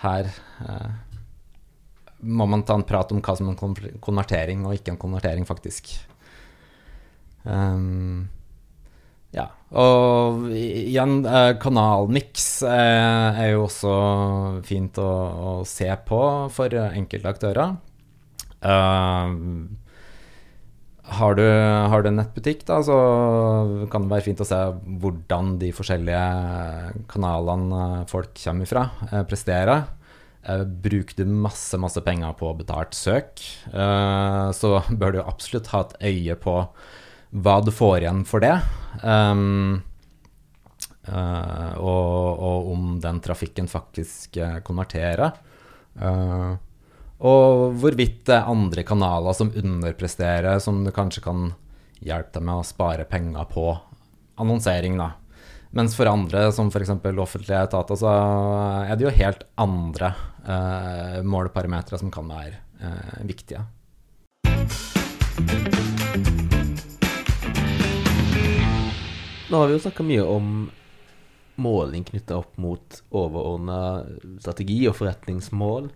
her 0.02 0.28
må 2.22 2.46
man 2.50 2.66
ta 2.66 2.76
en 2.76 2.84
prat 2.84 3.14
om 3.14 3.22
hva 3.22 3.38
som 3.38 3.48
er 3.48 3.56
en 3.56 4.00
konvertering 4.04 4.66
og 4.66 4.76
ikke 4.76 4.92
en 4.92 5.00
konvertering, 5.00 5.46
faktisk. 5.48 5.94
Um, 7.44 8.28
ja. 9.32 9.48
Og 9.72 10.50
igjen, 10.52 11.22
eh, 11.24 11.54
kanalmiks 11.60 12.48
eh, 12.68 13.38
er 13.44 13.54
jo 13.54 13.64
også 13.64 13.92
fint 14.68 15.00
å, 15.00 15.12
å, 15.32 15.52
se 15.68 15.88
på 16.08 16.20
for 16.52 16.76
enkelte 16.90 17.32
aktører. 17.32 17.78
Um, 18.60 19.78
har, 21.16 21.34
du, 21.40 21.42
har, 21.48 22.04
du, 22.04 22.10
en 22.10 22.20
nettbutikk, 22.20 22.66
da, 22.68 22.82
så 22.84 22.98
kan 23.90 24.04
det 24.04 24.12
være 24.12 24.26
fint 24.28 24.44
å 24.44 24.48
se 24.48 24.60
hvordan 25.02 25.56
de 25.64 25.72
forskjellige 25.74 27.02
kanalene 27.10 28.04
folk 28.12 28.36
kommer 28.36 28.68
ifra, 28.68 28.86
eh, 29.08 29.24
presterer. 29.28 29.88
Bruker 30.82 31.22
du 31.22 31.28
masse, 31.30 31.78
masse 31.78 32.00
penger 32.02 32.32
på 32.34 32.48
betalt 32.58 32.96
søk, 32.98 33.38
så 33.70 34.70
bør 34.90 35.14
du 35.14 35.20
absolutt 35.22 35.70
ha 35.70 35.84
et 35.84 35.94
øye 36.10 36.34
på 36.42 36.56
hva 37.32 37.56
du 37.64 37.72
får 37.72 38.02
igjen 38.02 38.22
for 38.28 38.44
det. 38.44 38.54
Um, 39.02 39.80
uh, 41.08 41.72
og, 41.80 42.42
og, 42.42 42.68
om 42.74 42.98
den 43.02 43.22
trafikken 43.24 43.70
faktisk 43.70 44.38
konverterer. 44.64 45.32
og 47.22 47.74
hvorvidt 47.78 48.24
det 48.26 48.36
er 48.36 48.50
andre 48.50 48.84
kanaler 48.84 49.36
som 49.36 49.52
underpresterer, 49.54 50.58
som 50.58 50.84
du 50.84 50.90
kanskje 50.92 51.24
kan 51.24 51.50
hjelpe 52.02 52.38
deg 52.38 52.46
med 52.46 52.60
å 52.60 52.66
spare 52.66 53.04
penger 53.08 53.44
på 53.50 53.66
annonsering, 54.42 54.98
da. 54.98 55.12
Mens 55.72 55.96
for 55.96 56.06
andre, 56.10 56.52
som 56.52 56.68
f.eks. 56.68 56.90
offentlige 56.92 57.62
etater, 57.64 57.96
så 57.96 58.12
er 58.84 58.92
det 58.96 59.06
jo 59.06 59.14
helt 59.16 59.46
andre 59.62 60.12
eh, 60.44 61.22
måleparametere 61.24 62.02
som 62.02 62.12
kan 62.12 62.28
være 62.28 62.60
eh, 62.82 63.24
viktige. 63.30 63.64
Nå 69.52 69.58
har 69.58 69.68
vi 69.68 69.74
jo 69.74 69.82
snakka 69.84 70.04
mye 70.08 70.22
om 70.24 70.46
måling 71.60 72.06
knytta 72.08 72.38
opp 72.40 72.54
mot 72.56 73.02
overordna 73.12 73.80
strategi 74.40 74.78
og 74.88 74.96
forretningsmål. 74.96 75.90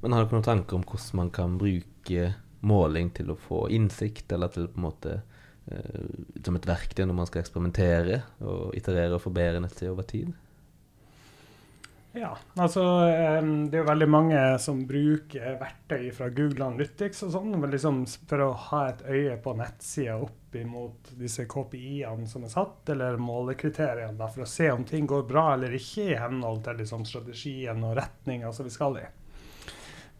Men 0.00 0.14
har 0.16 0.24
dere 0.24 0.38
noen 0.38 0.46
tanker 0.46 0.78
om 0.78 0.86
hvordan 0.88 1.18
man 1.20 1.32
kan 1.34 1.58
bruke 1.60 2.30
måling 2.64 3.10
til 3.12 3.34
å 3.34 3.36
få 3.36 3.66
innsikt, 3.76 4.32
eller 4.32 4.48
til 4.54 4.70
på 4.72 4.80
en 4.80 4.86
måte 4.86 5.18
eh, 5.18 6.00
som 6.46 6.56
et 6.56 6.70
verktøy 6.70 7.04
når 7.04 7.18
man 7.18 7.28
skal 7.28 7.44
eksperimentere 7.44 8.22
og 8.40 8.72
iterere 8.80 9.18
og 9.18 9.24
forbedre 9.26 9.60
nettsida 9.60 9.92
over 9.92 10.08
tid? 10.08 10.32
Ja, 12.14 12.36
altså 12.54 12.82
det 13.66 13.74
er 13.74 13.80
jo 13.80 13.88
veldig 13.88 14.06
mange 14.06 14.42
som 14.62 14.84
bruker 14.86 15.56
verktøy 15.58 16.12
fra 16.14 16.28
Google 16.30 16.68
Analytics 16.68 17.24
og 17.26 17.32
sånn, 17.34 17.56
liksom 17.72 18.04
for 18.30 18.44
å 18.44 18.52
ha 18.68 18.82
et 18.92 19.02
øye 19.02 19.34
på 19.42 19.56
nettsida 19.58 20.20
opp 20.22 20.54
imot 20.54 21.10
disse 21.18 21.48
KPI-ene 21.50 22.28
som 22.30 22.46
er 22.46 22.52
satt, 22.52 22.86
eller 22.94 23.18
målekriteriene, 23.18 24.14
da, 24.20 24.30
for 24.30 24.44
å 24.44 24.48
se 24.52 24.70
om 24.70 24.86
ting 24.86 25.10
går 25.10 25.26
bra 25.26 25.48
eller 25.56 25.74
ikke 25.74 26.06
i 26.12 26.20
henhold 26.20 26.62
til 26.68 26.78
liksom, 26.84 27.02
strategien 27.08 27.82
og 27.82 27.98
retninga 27.98 28.54
som 28.54 28.70
vi 28.70 28.76
skal 28.76 29.02
i. 29.02 29.04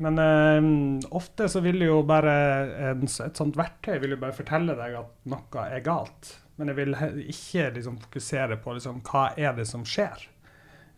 Men 0.02 0.18
eh, 0.18 1.08
ofte 1.14 1.46
så 1.48 1.62
vil 1.62 1.86
jo 1.86 2.02
bare 2.02 2.34
en, 2.90 3.06
et 3.06 3.38
sånt 3.38 3.54
verktøy 3.54 4.00
vil 4.02 4.16
jo 4.16 4.22
bare 4.26 4.34
fortelle 4.34 4.74
deg 4.82 4.98
at 4.98 5.14
noe 5.30 5.70
er 5.70 5.86
galt. 5.86 6.40
Men 6.58 6.70
jeg 6.70 6.82
vil 6.82 6.98
ikke 7.22 7.70
liksom, 7.78 8.02
fokusere 8.08 8.58
på 8.62 8.74
liksom, 8.74 9.02
hva 9.06 9.28
er 9.38 9.54
det 9.54 9.70
som 9.70 9.86
skjer. 9.86 10.33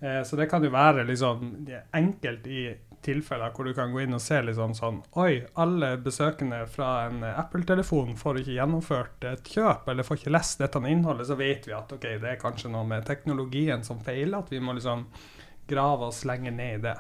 Eh, 0.00 0.23
så 0.23 0.37
det 0.37 0.49
kan 0.50 0.65
jo 0.65 0.73
være 0.75 1.07
liksom 1.09 1.67
enkelt 1.97 2.47
i 2.47 2.67
tilfeller 3.07 3.53
hvor 3.55 3.69
du 3.69 3.75
kan 3.76 3.93
gå 3.95 4.03
inn 4.03 4.17
og 4.17 4.23
se 4.23 4.41
liksom 4.43 4.73
sånn 4.75 4.99
Oi, 5.21 5.38
alle 5.62 5.93
besøkende 6.03 6.62
fra 6.71 7.07
en 7.07 7.23
Apple-telefon 7.29 8.17
får 8.19 8.41
ikke 8.43 8.57
gjennomført 8.57 9.26
et 9.31 9.50
kjøp, 9.53 9.88
eller 9.93 10.07
får 10.07 10.21
ikke 10.21 10.35
lest 10.35 10.62
dette 10.62 10.83
innholdet, 10.91 11.29
så 11.31 11.38
vet 11.38 11.69
vi 11.69 11.76
at 11.76 11.93
ok, 11.93 12.07
det 12.23 12.33
er 12.33 12.41
kanskje 12.41 12.73
noe 12.73 12.87
med 12.88 13.07
teknologien 13.07 13.85
som 13.87 14.00
feiler, 14.03 14.41
at 14.41 14.53
vi 14.53 14.61
må 14.61 14.75
liksom 14.76 15.07
grave 15.71 16.11
oss 16.11 16.25
lenger 16.29 16.55
ned 16.55 16.81
i 16.81 16.83
det. 16.88 16.97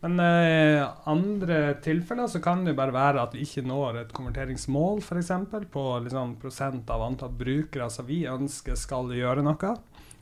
Men 0.00 0.20
eh, 0.24 0.82
andre 1.12 1.74
tilfeller 1.84 2.28
så 2.32 2.40
kan 2.40 2.64
det 2.64 2.76
bare 2.78 2.94
være 2.94 3.20
at 3.20 3.34
vi 3.36 3.44
ikke 3.44 3.66
når 3.68 3.98
et 4.00 4.14
konverteringsmål, 4.16 5.02
f.eks. 5.04 5.32
på 5.72 5.84
liksom, 6.06 6.38
prosent 6.40 6.90
av 6.90 7.04
antall 7.04 7.34
brukere 7.36 7.90
som 7.92 8.08
vi 8.08 8.22
ønsker 8.30 8.78
skal 8.80 9.12
gjøre 9.12 9.44
noe. 9.44 9.74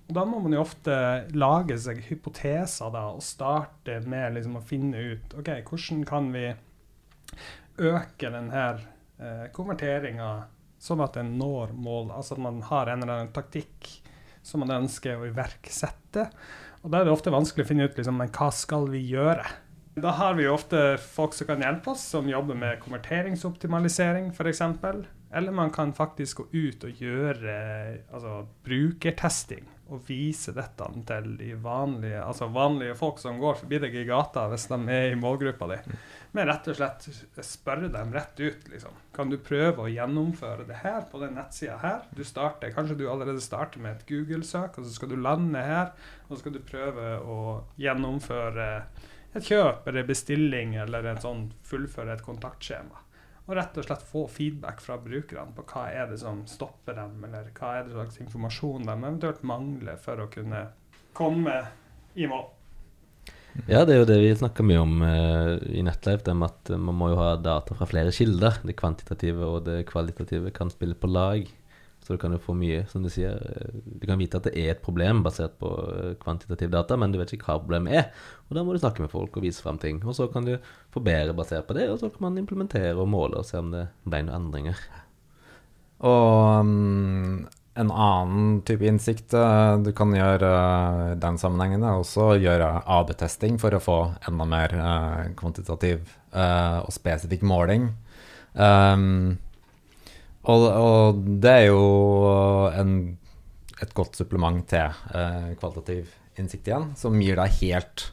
Da 0.08 0.24
må 0.24 0.38
man 0.40 0.54
jo 0.56 0.62
ofte 0.62 0.94
lage 1.36 1.76
seg 1.80 2.00
hypoteser 2.06 2.92
da, 2.94 3.10
og 3.12 3.24
starte 3.24 3.98
med 4.08 4.38
liksom 4.38 4.56
å 4.56 4.64
finne 4.64 5.02
ut 5.12 5.34
ok, 5.36 5.50
hvordan 5.68 6.04
kan 6.08 6.30
vi 6.32 6.46
øke 7.78 8.30
denne 8.32 8.62
eh, 9.20 9.44
konverteringa 9.54 10.30
sånn 10.80 11.02
at 11.04 11.18
den 11.18 11.34
når 11.38 11.74
mål. 11.76 12.12
Altså 12.14 12.36
at 12.36 12.42
man 12.42 12.62
har 12.70 12.88
en 12.88 13.02
eller 13.02 13.14
annen 13.18 13.34
taktikk 13.36 13.90
som 14.42 14.64
man 14.64 14.72
ønsker 14.80 15.18
å 15.18 15.28
iverksette. 15.28 16.28
Og 16.82 16.92
Da 16.92 17.00
er 17.00 17.08
det 17.08 17.12
ofte 17.12 17.34
vanskelig 17.34 17.66
å 17.66 17.68
finne 17.68 17.88
ut 17.88 17.98
liksom, 17.98 18.16
men 18.20 18.32
hva 18.32 18.48
skal 18.54 18.88
vi 18.88 19.02
gjøre. 19.10 19.44
Da 19.98 20.14
har 20.14 20.36
vi 20.38 20.46
jo 20.46 20.54
ofte 20.54 20.94
folk 21.02 21.34
som 21.34 21.48
kan 21.48 21.62
hjelpe 21.62 21.90
oss, 21.92 22.04
som 22.14 22.28
jobber 22.30 22.56
med 22.58 22.78
konverteringsoptimalisering 22.84 24.30
f.eks. 24.30 24.62
Eller 25.30 25.52
man 25.52 25.70
kan 25.70 25.92
faktisk 25.94 26.36
gå 26.36 26.46
ut 26.52 26.84
og 26.84 27.02
gjøre 27.02 27.56
altså, 28.12 28.46
brukertesting 28.64 29.66
og 29.88 30.02
vise 30.04 30.52
dette 30.52 30.84
til 31.08 31.30
de 31.40 31.54
vanlige, 31.64 32.20
altså 32.20 32.50
vanlige 32.52 32.96
folk 32.96 33.20
som 33.22 33.38
går 33.40 33.56
forbi 33.62 33.78
deg 33.80 33.94
i 33.96 34.04
gata 34.08 34.44
hvis 34.50 34.66
de 34.68 34.78
er 34.92 35.12
i 35.12 35.18
målgruppa 35.20 35.68
di. 35.70 35.78
Men 36.36 36.48
rett 36.50 36.68
og 36.68 36.76
slett 36.76 37.08
spørre 37.44 37.88
dem 37.92 38.12
rett 38.12 38.36
ut. 38.40 38.68
liksom. 38.68 38.98
Kan 39.16 39.32
du 39.32 39.38
prøve 39.40 39.86
å 39.86 39.92
gjennomføre 39.92 40.68
det 40.68 40.82
her 40.82 41.08
på 41.08 41.22
den 41.22 41.38
nettsida 41.40 41.78
her? 41.80 42.04
Du 42.12 42.20
starter, 42.24 42.72
Kanskje 42.76 42.98
du 43.00 43.06
allerede 43.08 43.40
starter 43.40 43.80
med 43.80 43.96
et 43.96 44.08
Google-søk, 44.10 44.76
og 44.76 44.84
så 44.84 44.92
skal 44.92 45.12
du 45.12 45.16
lande 45.16 45.64
her. 45.64 45.94
Og 46.28 46.36
så 46.36 46.42
skal 46.42 46.58
du 46.58 46.62
prøve 46.68 47.16
å 47.24 47.40
gjennomføre 47.80 48.70
et 49.36 49.44
kjøp 49.44 49.88
eller 49.88 50.08
bestilling 50.08 50.76
eller 50.84 51.14
et 51.14 51.24
sånt, 51.24 51.56
fullføre 51.68 52.16
et 52.16 52.24
kontaktskjema 52.24 53.07
og 53.48 53.56
rett 53.56 53.78
og 53.80 53.86
slett 53.86 54.04
få 54.04 54.26
feedback 54.28 54.82
fra 54.84 54.98
brukerne 55.00 55.54
på 55.56 55.64
hva 55.70 55.86
er 55.88 56.10
det 56.10 56.20
som 56.20 56.42
stopper 56.48 56.98
dem, 56.98 57.16
eller 57.24 57.48
hva 57.56 57.78
er 57.78 57.86
det 57.86 57.96
slags 57.96 58.20
informasjon 58.20 58.84
de 58.84 58.92
eventuelt 58.92 59.42
mangler 59.48 59.96
for 60.02 60.20
å 60.20 60.28
kunne 60.32 60.66
komme 61.16 61.56
i 62.14 62.28
mål. 62.28 62.44
Ja, 63.66 63.82
det 63.88 63.94
er 63.94 64.02
jo 64.02 64.08
det 64.10 64.18
vi 64.20 64.34
snakker 64.38 64.66
mye 64.68 64.82
om 64.82 65.00
uh, 65.02 65.56
i 65.72 65.80
Netlife, 65.82 66.22
det 66.26 66.34
med 66.36 66.52
at 66.52 66.74
man 66.76 66.94
må 67.00 67.08
jo 67.10 67.18
ha 67.18 67.32
data 67.40 67.74
fra 67.74 67.88
flere 67.90 68.12
kilder. 68.14 68.60
Det 68.62 68.76
kvantitative 68.78 69.48
og 69.48 69.64
det 69.66 69.80
kvalitative 69.88 70.52
kan 70.54 70.70
spille 70.70 70.94
på 70.94 71.10
lag. 71.10 71.48
Så 72.08 72.16
du 72.16 72.20
kan 72.22 72.32
jo 72.32 72.38
få 72.40 72.54
mye, 72.56 72.86
som 72.88 73.02
du 73.04 73.10
sier. 73.12 73.36
Du 73.84 74.06
kan 74.08 74.16
vite 74.16 74.38
at 74.40 74.46
det 74.48 74.54
er 74.56 74.70
et 74.72 74.80
problem 74.80 75.18
basert 75.26 75.58
på 75.60 75.68
eh, 75.92 76.14
kvantitativ 76.22 76.70
data, 76.72 76.96
men 76.96 77.12
du 77.12 77.18
vet 77.20 77.34
ikke 77.36 77.50
hva 77.50 77.58
problemet 77.60 77.96
er. 77.98 78.06
Og 78.48 78.56
da 78.56 78.62
må 78.64 78.72
du 78.72 78.80
snakke 78.80 79.04
med 79.04 79.12
folk 79.12 79.34
og 79.36 79.44
vise 79.44 79.60
fram 79.60 79.76
ting. 79.82 79.98
Og 80.08 80.16
så 80.16 80.24
kan 80.32 80.46
du 80.48 80.54
forbedre 80.94 81.34
basert 81.36 81.66
på 81.68 81.76
det, 81.76 81.84
og 81.92 81.98
så 82.00 82.08
kan 82.08 82.30
man 82.30 82.40
implementere 82.40 82.94
og 82.96 83.10
måle 83.12 83.42
og 83.42 83.44
se 83.44 83.60
om 83.60 83.68
det 83.74 83.82
ble 84.08 84.22
noen 84.24 84.38
endringer. 84.38 84.80
Og 86.08 86.64
mm, 86.64 87.34
en 87.84 87.92
annen 87.92 88.54
type 88.64 88.88
innsikt 88.88 89.36
eh, 89.36 89.72
du 89.84 89.90
kan 89.98 90.16
gjøre 90.16 90.52
eh, 90.54 91.02
i 91.12 91.18
den 91.20 91.36
sammenhengen, 91.44 91.84
er 91.84 92.00
også 92.00 92.30
å 92.30 92.38
gjøre 92.40 92.70
AB-testing 92.88 93.60
for 93.60 93.76
å 93.76 93.82
få 93.84 93.98
enda 94.30 94.48
mer 94.48 94.78
kvantitativ 95.36 96.08
og 96.32 96.88
spesifikk 96.92 97.44
måling. 97.44 97.90
Um, 98.56 99.36
og, 100.48 100.66
og 100.68 101.24
det 101.42 101.52
er 101.52 101.66
jo 101.68 101.82
en, 102.72 102.92
et 103.82 103.94
godt 103.96 104.16
supplement 104.18 104.62
til 104.68 104.86
eh, 105.14 105.50
kvalitativ 105.60 106.14
innsikt 106.40 106.70
igjen, 106.70 106.92
som 106.96 107.18
gir 107.20 107.38
deg 107.40 107.56
helt, 107.60 108.04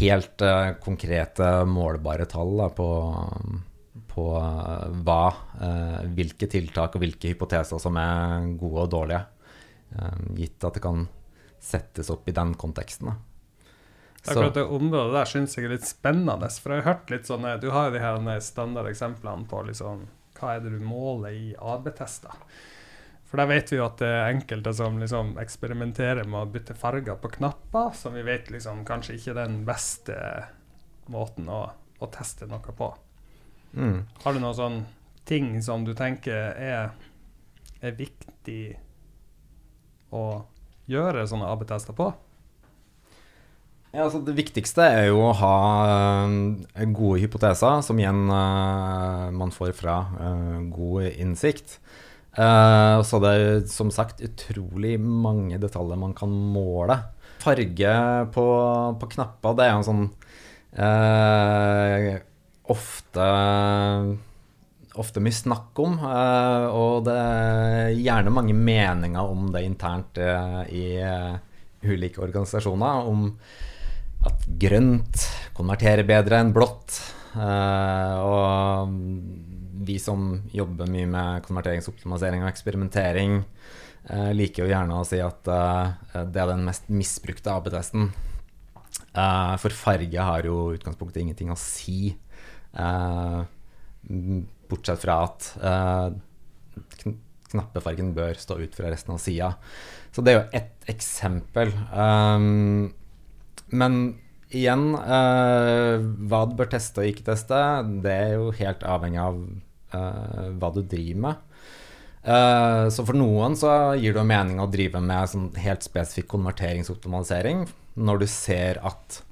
helt 0.00 0.44
eh, 0.46 0.72
konkrete, 0.82 1.50
målbare 1.68 2.28
tall 2.30 2.54
da, 2.62 2.68
på, 2.72 2.88
på 4.14 4.26
eh, 4.40 4.86
hva, 5.04 5.24
eh, 5.60 5.98
hvilke 6.16 6.48
tiltak 6.50 6.96
og 6.96 7.04
hvilke 7.04 7.34
hypoteser 7.34 7.82
som 7.82 7.98
er 8.00 8.52
gode 8.60 8.86
og 8.86 8.94
dårlige, 8.94 9.24
eh, 9.96 10.22
gitt 10.38 10.64
at 10.64 10.78
det 10.78 10.84
kan 10.84 11.08
settes 11.60 12.08
opp 12.12 12.28
i 12.30 12.36
den 12.36 12.54
konteksten. 12.56 13.10
Da. 13.10 13.18
Akkurat 14.20 14.56
det 14.56 14.64
området 14.68 15.16
der 15.16 15.28
syns 15.28 15.56
jeg 15.56 15.66
er 15.66 15.74
litt 15.74 15.88
spennende. 15.88 16.48
For 16.60 16.74
jeg 16.74 16.82
har 16.82 16.94
hørt 16.94 17.12
litt 17.12 17.28
sånne 17.28 17.54
Du 17.60 17.70
har 17.72 17.88
jo 17.88 17.94
de 17.94 18.02
her 18.04 18.42
standardeksemplene 18.44 19.48
på 19.48 19.62
liksom, 19.68 20.02
hva 20.40 20.56
er 20.56 20.64
det 20.64 20.74
du 20.74 20.84
måler 20.84 21.36
i 21.36 21.48
AB-tester. 21.54 22.36
For 23.30 23.38
der 23.38 23.46
vet 23.46 23.70
vi 23.70 23.78
jo 23.78 23.84
at 23.86 24.00
det 24.02 24.08
er 24.10 24.32
enkelte 24.32 24.72
som 24.74 24.96
liksom 24.98 25.36
eksperimenterer 25.38 26.26
med 26.26 26.40
å 26.40 26.48
bytte 26.50 26.74
farger 26.74 27.18
på 27.20 27.30
knapper, 27.36 27.92
som 27.94 28.16
vi 28.16 28.24
vet 28.26 28.50
liksom 28.50 28.82
kanskje 28.88 29.14
ikke 29.18 29.34
er 29.36 29.38
den 29.44 29.60
beste 29.68 30.16
måten 31.10 31.46
å, 31.50 31.60
å 31.70 32.08
teste 32.10 32.48
noe 32.50 32.74
på. 32.74 32.88
mm. 33.72 34.00
Har 34.24 34.34
du 34.34 34.42
noen 34.42 34.58
sånn 34.58 34.80
ting 35.30 35.52
som 35.62 35.84
du 35.86 35.92
tenker 35.94 36.56
er, 36.58 36.90
er 37.78 37.94
viktig 37.94 38.64
å 40.10 40.24
gjøre 40.90 41.22
sånne 41.30 41.52
AB-tester 41.54 41.94
på? 41.94 42.10
Ja, 43.90 44.04
altså 44.04 44.20
det 44.22 44.36
viktigste 44.38 44.84
er 44.86 45.08
jo 45.08 45.18
å 45.26 45.34
ha 45.34 45.54
eh, 46.30 46.84
gode 46.94 47.18
hypoteser, 47.24 47.80
som 47.82 47.98
igjen 47.98 48.28
eh, 48.30 49.24
man 49.34 49.50
får 49.50 49.72
fra 49.74 49.96
eh, 50.14 50.58
god 50.70 51.08
innsikt. 51.10 51.80
så 52.30 53.18
det 53.18 53.30
er 53.34 53.64
som 53.66 53.88
sagt 53.90 54.20
utrolig 54.22 54.94
mange 55.02 55.58
detaljer 55.58 55.98
man 55.98 56.14
kan 56.14 56.30
måle. 56.30 56.94
Farge 57.42 57.94
på, 58.30 58.44
på 59.00 59.08
knapper, 59.16 59.56
det 59.58 59.64
er 59.64 59.72
jo 59.72 59.80
en 59.80 59.88
sånn 59.88 60.04
eh, 60.78 62.20
ofte 62.70 63.26
ofte 65.00 65.22
mye 65.22 65.34
snakk 65.34 65.82
om, 65.82 65.98
eh, 66.06 66.68
og 66.70 67.08
det 67.08 67.16
er 67.18 67.98
gjerne 67.98 68.36
mange 68.38 68.54
meninger 68.54 69.34
om 69.34 69.50
det 69.50 69.64
internt 69.66 70.22
i 70.70 70.86
ulike 71.82 72.22
organisasjoner. 72.22 73.10
Om 73.10 73.26
at 74.28 74.46
grønt 74.60 75.24
konverterer 75.56 76.06
bedre 76.08 76.40
enn 76.42 76.52
blått. 76.54 76.98
Eh, 77.36 78.16
og 78.26 78.90
vi 79.86 79.96
som 80.02 80.32
jobber 80.52 80.90
mye 80.90 81.08
med 81.10 81.44
konverteringsoptimalisering 81.46 82.44
og 82.44 82.50
eksperimentering, 82.50 83.38
eh, 84.10 84.32
liker 84.36 84.64
jo 84.64 84.72
gjerne 84.72 84.98
å 84.98 85.06
si 85.06 85.20
at 85.24 85.48
eh, 85.48 86.24
det 86.26 86.42
er 86.42 86.52
den 86.52 86.66
mest 86.66 86.90
misbrukte 86.92 87.54
AB-testen. 87.54 88.10
For 89.10 89.74
farge 89.74 90.22
har 90.22 90.46
jo 90.46 90.74
utgangspunktet 90.76 91.22
ingenting 91.22 91.50
å 91.50 91.56
si. 91.58 92.12
Bortsett 94.70 95.02
fra 95.02 95.16
at 95.26 95.48
kn 97.00 97.16
knappefargen 97.50 98.12
bør 98.14 98.38
stå 98.38 98.60
ut 98.62 98.76
fra 98.78 98.92
resten 98.92 99.16
av 99.16 99.18
sida. 99.18 99.48
Så 100.14 100.22
det 100.22 100.30
er 100.30 100.36
jo 100.36 100.50
ett 100.60 100.90
eksempel. 100.92 101.72
Um, 101.90 102.92
men 103.70 104.00
igjen, 104.50 104.94
eh, 104.98 106.02
hva 106.30 106.44
du 106.48 106.56
bør 106.58 106.72
teste 106.72 107.02
og 107.02 107.10
ikke 107.10 107.28
teste, 107.30 107.58
det 108.04 108.14
er 108.14 108.32
jo 108.34 108.50
helt 108.58 108.82
avhengig 108.82 109.22
av 109.22 109.38
eh, 109.94 110.48
hva 110.58 110.72
du 110.74 110.82
driver 110.82 111.22
med. 111.28 111.46
Eh, 112.20 112.86
så 112.92 113.04
for 113.06 113.16
noen 113.16 113.56
så 113.56 113.94
gir 113.96 114.16
det 114.16 114.26
mening 114.28 114.60
å 114.60 114.68
drive 114.70 115.00
med 115.00 115.30
sånn 115.32 115.48
helt 115.62 115.86
spesifikk 115.86 116.28
konverteringsoptimalisering 116.34 117.64
når 118.00 118.22
du 118.22 118.26
ser 118.28 118.80
at 118.84 119.22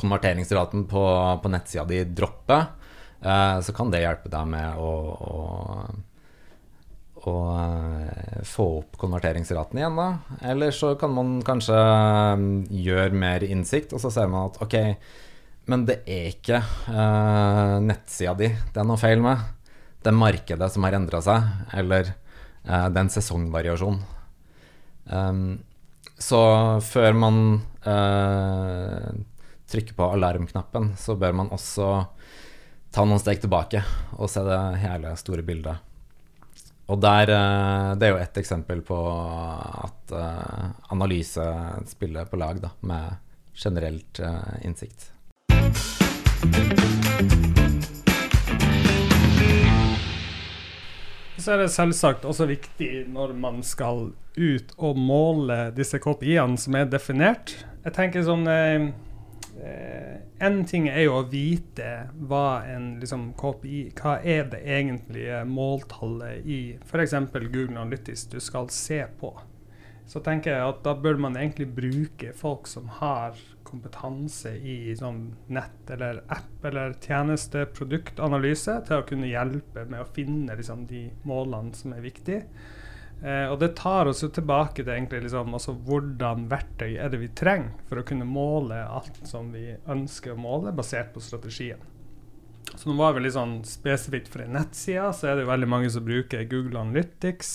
konverteringsraten 0.00 0.84
på, 0.90 1.02
på 1.42 1.52
nettsida 1.52 1.84
di 1.88 2.02
dropper, 2.04 2.66
eh, 3.20 3.58
så 3.64 3.74
kan 3.76 3.92
det 3.92 4.02
hjelpe 4.04 4.32
deg 4.32 4.50
med 4.52 4.80
å, 4.80 4.92
å, 5.16 5.36
å 7.30 7.36
eh, 7.56 8.42
få 8.48 8.66
opp 8.80 8.96
konverteringsraten 9.00 9.78
igjen, 9.78 9.98
da. 9.98 10.08
Eller 10.52 10.74
så 10.74 10.94
kan 11.00 11.12
man 11.14 11.34
kanskje 11.46 11.76
eh, 11.76 12.46
gjøre 12.86 13.18
mer 13.18 13.44
innsikt, 13.46 13.94
og 13.94 14.02
så 14.02 14.12
ser 14.14 14.30
man 14.32 14.50
at 14.50 14.60
ok, 14.64 14.78
men 15.70 15.84
det 15.86 16.00
er 16.10 16.30
ikke 16.32 16.58
eh, 16.62 17.76
nettsida 17.86 18.34
di 18.38 18.48
det 18.50 18.82
er 18.82 18.88
noe 18.88 19.00
feil 19.00 19.22
med. 19.22 19.44
Det 20.02 20.10
er 20.10 20.18
markedet 20.18 20.70
som 20.74 20.86
har 20.86 20.98
endra 20.98 21.20
seg, 21.22 21.52
eller 21.78 22.08
eh, 22.10 22.86
det 22.88 22.96
er 22.96 23.04
en 23.04 23.12
sesongvariasjon. 23.14 24.00
Um, 25.12 25.44
så 26.22 26.40
før 26.86 27.16
man 27.18 27.38
eh, 27.86 29.08
trykker 29.70 29.96
på 29.98 30.10
alarmknappen, 30.14 30.92
så 30.98 31.16
bør 31.18 31.38
man 31.42 31.54
også 31.54 31.88
ta 32.92 33.06
noen 33.06 33.22
steg 33.22 33.40
tilbake 33.42 33.82
og 34.18 34.30
se 34.30 34.42
det 34.46 34.60
hele 34.82 35.14
store 35.18 35.46
bildet. 35.46 35.91
Og 36.90 37.00
der, 37.00 37.30
eh, 37.30 37.94
Det 37.96 38.06
er 38.06 38.10
jo 38.10 38.22
ett 38.22 38.36
eksempel 38.36 38.82
på 38.82 38.96
at 39.84 40.12
eh, 40.12 40.70
analyse 40.90 41.44
spiller 41.86 42.24
på 42.24 42.36
lag 42.36 42.60
da, 42.60 42.70
med 42.80 43.16
generelt 43.54 44.20
eh, 44.20 44.66
innsikt. 44.66 45.12
Så 51.38 51.52
er 51.52 51.58
det 51.58 51.72
selvsagt 51.74 52.24
også 52.24 52.46
viktig 52.46 53.06
når 53.10 53.32
man 53.34 53.62
skal 53.62 54.12
ut 54.36 54.74
og 54.78 54.98
måle 54.98 55.72
disse 55.74 55.98
KPI-ene 55.98 56.58
som 56.58 56.74
er 56.78 56.90
definert. 56.90 57.56
Jeg 57.82 57.94
tenker 57.96 58.22
sånn 58.22 58.46
En 60.42 60.62
ting 60.66 60.88
er 60.88 61.04
jo 61.04 61.18
å 61.18 61.26
vite 61.28 61.88
hva 62.24 62.62
en 62.66 62.96
liksom, 63.02 63.28
KPI 63.38 63.82
Hva 63.98 64.16
er 64.24 64.48
det 64.50 64.62
egentlige 64.64 65.42
måltallet 65.46 66.46
i 66.48 66.60
f.eks. 66.80 67.14
Google 67.34 67.76
Analytics 67.76 68.26
du 68.32 68.38
skal 68.42 68.70
se 68.72 69.02
på. 69.20 69.34
Så 70.08 70.20
tenker 70.24 70.56
jeg 70.56 70.72
at 70.72 70.82
da 70.84 70.96
bør 70.98 71.20
man 71.20 71.36
egentlig 71.38 71.68
bruke 71.76 72.32
folk 72.36 72.66
som 72.68 72.88
har 72.98 73.38
kompetanse 73.64 74.50
i 74.58 74.92
sånn 74.98 75.22
nett- 75.52 75.92
eller 75.94 76.20
app- 76.32 76.66
eller 76.68 76.96
tjenesteproduktanalyse 77.00 78.74
til 78.88 78.98
å 78.98 79.06
kunne 79.08 79.30
hjelpe 79.30 79.86
med 79.88 80.02
å 80.02 80.10
finne 80.12 80.56
liksom, 80.58 80.86
de 80.90 81.06
målene 81.28 81.72
som 81.78 81.94
er 81.96 82.04
viktige. 82.04 82.42
Eh, 83.22 83.46
og 83.46 83.60
det 83.62 83.74
tar 83.78 84.10
oss 84.10 84.24
jo 84.24 84.28
tilbake 84.34 84.82
til 84.82 84.90
egentlig 84.90 85.22
liksom, 85.28 85.54
altså, 85.54 85.76
hvordan 85.86 86.48
verktøy 86.50 86.96
er 86.96 87.12
det 87.12 87.22
vi 87.22 87.30
trenger 87.38 87.70
for 87.86 88.00
å 88.00 88.06
kunne 88.06 88.26
måle 88.26 88.80
alt 88.82 89.22
som 89.28 89.52
vi 89.54 89.68
ønsker 89.86 90.34
å 90.34 90.40
måle, 90.42 90.74
basert 90.74 91.14
på 91.14 91.22
strategien. 91.22 91.82
Så 92.72 92.88
nå 92.88 92.96
var 92.98 93.14
vi 93.14 93.24
litt 93.24 93.36
sånn 93.36 93.60
spesifikt 93.68 94.30
for 94.32 94.42
en 94.44 94.56
nettside, 94.56 95.10
så 95.14 95.28
er 95.28 95.36
det 95.36 95.44
jo 95.44 95.52
veldig 95.52 95.70
mange 95.70 95.90
som 95.92 96.06
bruker 96.06 96.46
Google 96.50 96.80
Analytics 96.82 97.52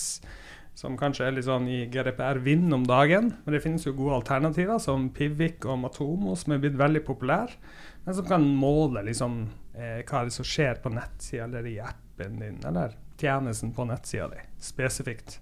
som 0.78 0.94
kanskje 0.94 1.26
er 1.26 1.34
litt 1.34 1.48
sånn 1.48 1.66
i 1.66 1.80
GDPR-vind 1.90 2.70
om 2.76 2.84
dagen. 2.86 3.32
Men 3.42 3.54
det 3.54 3.64
finnes 3.64 3.82
jo 3.82 3.96
gode 3.98 4.20
alternativer, 4.20 4.78
som 4.78 5.08
Pivik 5.14 5.66
og 5.66 5.80
Matomo, 5.82 6.36
som 6.38 6.54
er 6.54 6.60
blitt 6.62 6.78
veldig 6.78 7.02
populære. 7.08 7.58
Men 8.04 8.14
som 8.14 8.28
kan 8.28 8.46
måle 8.60 9.02
liksom, 9.08 9.40
eh, 9.74 10.04
hva 10.06 10.20
er 10.20 10.30
det 10.30 10.36
som 10.36 10.46
skjer 10.46 10.78
på 10.84 10.92
nettsida 10.94 11.48
eller 11.48 11.66
i 11.66 11.80
appen 11.82 12.38
din, 12.38 12.62
eller 12.64 12.94
tjenesten 13.18 13.74
på 13.74 13.88
nettsida 13.90 14.30
di, 14.30 14.44
spesifikt. 14.62 15.40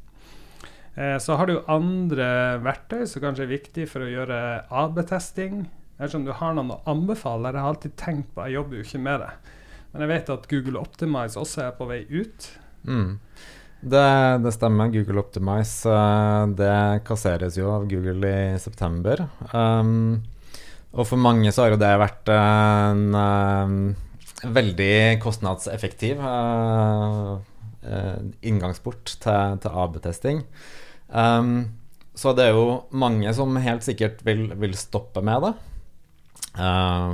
Eh, 0.96 1.18
så 1.20 1.36
har 1.36 1.48
du 1.48 1.58
andre 1.68 2.28
verktøy 2.64 3.04
som 3.08 3.24
kanskje 3.24 3.44
er 3.44 3.52
viktig 3.52 3.88
for 3.90 4.04
å 4.04 4.10
gjøre 4.10 4.38
AB-testing. 4.72 5.66
Dersom 6.00 6.24
du 6.24 6.32
har 6.36 6.56
noen 6.56 6.72
å 6.74 6.80
anbefale, 6.88 7.52
jeg 7.52 7.60
har 7.62 7.72
alltid 7.72 7.96
tenkt 8.00 8.32
på, 8.34 8.44
jeg 8.44 8.58
jobber 8.58 8.78
jo 8.78 8.86
ikke 8.86 9.02
med 9.04 9.22
det. 9.24 9.32
Men 9.92 10.04
jeg 10.04 10.12
vet 10.12 10.32
at 10.34 10.48
Google 10.50 10.80
Optimize 10.82 11.40
også 11.40 11.66
er 11.66 11.76
på 11.76 11.88
vei 11.88 12.02
ut. 12.08 12.48
Mm. 12.88 13.18
Det, 13.86 14.06
det 14.44 14.52
stemmer. 14.56 14.88
Google 14.92 15.20
Optimize 15.20 15.92
eh, 15.92 16.46
det 16.56 16.78
kasseres 17.08 17.58
jo 17.60 17.68
av 17.74 17.84
Google 17.90 18.32
i 18.32 18.56
september. 18.60 19.26
Um, 19.52 20.24
Og 20.96 21.04
for 21.04 21.20
mange 21.20 21.52
så 21.52 21.66
har 21.66 21.74
jo 21.74 21.80
det 21.80 21.92
vært 22.00 22.30
en 22.32 23.02
uh, 23.12 24.48
veldig 24.48 25.20
kostnadseffektiv 25.20 26.22
uh, 26.24 27.36
inngangsport 28.40 29.12
til, 29.20 29.58
til 29.60 29.76
AB-testing. 29.84 30.40
Um, 31.08 31.76
så 32.16 32.32
det 32.36 32.48
er 32.48 32.56
jo 32.56 32.82
mange 32.96 33.32
som 33.36 33.56
helt 33.60 33.84
sikkert 33.84 34.22
vil, 34.26 34.48
vil 34.56 34.76
stoppe 34.78 35.22
med 35.24 35.44
det. 35.44 35.54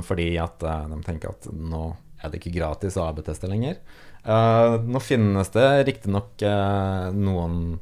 fordi 0.07 0.37
at 0.39 0.63
de 0.63 0.99
tenker 1.03 1.33
at 1.33 1.49
nå 1.51 1.89
er 2.23 2.31
det 2.31 2.39
ikke 2.39 2.53
gratis 2.55 2.95
å 2.95 3.09
AB-teste 3.09 3.49
lenger. 3.51 3.81
nå 4.23 4.99
finnes 5.03 5.51
det 5.51 5.67
riktignok 5.89 6.45
uh, 6.47 7.11
noen 7.11 7.81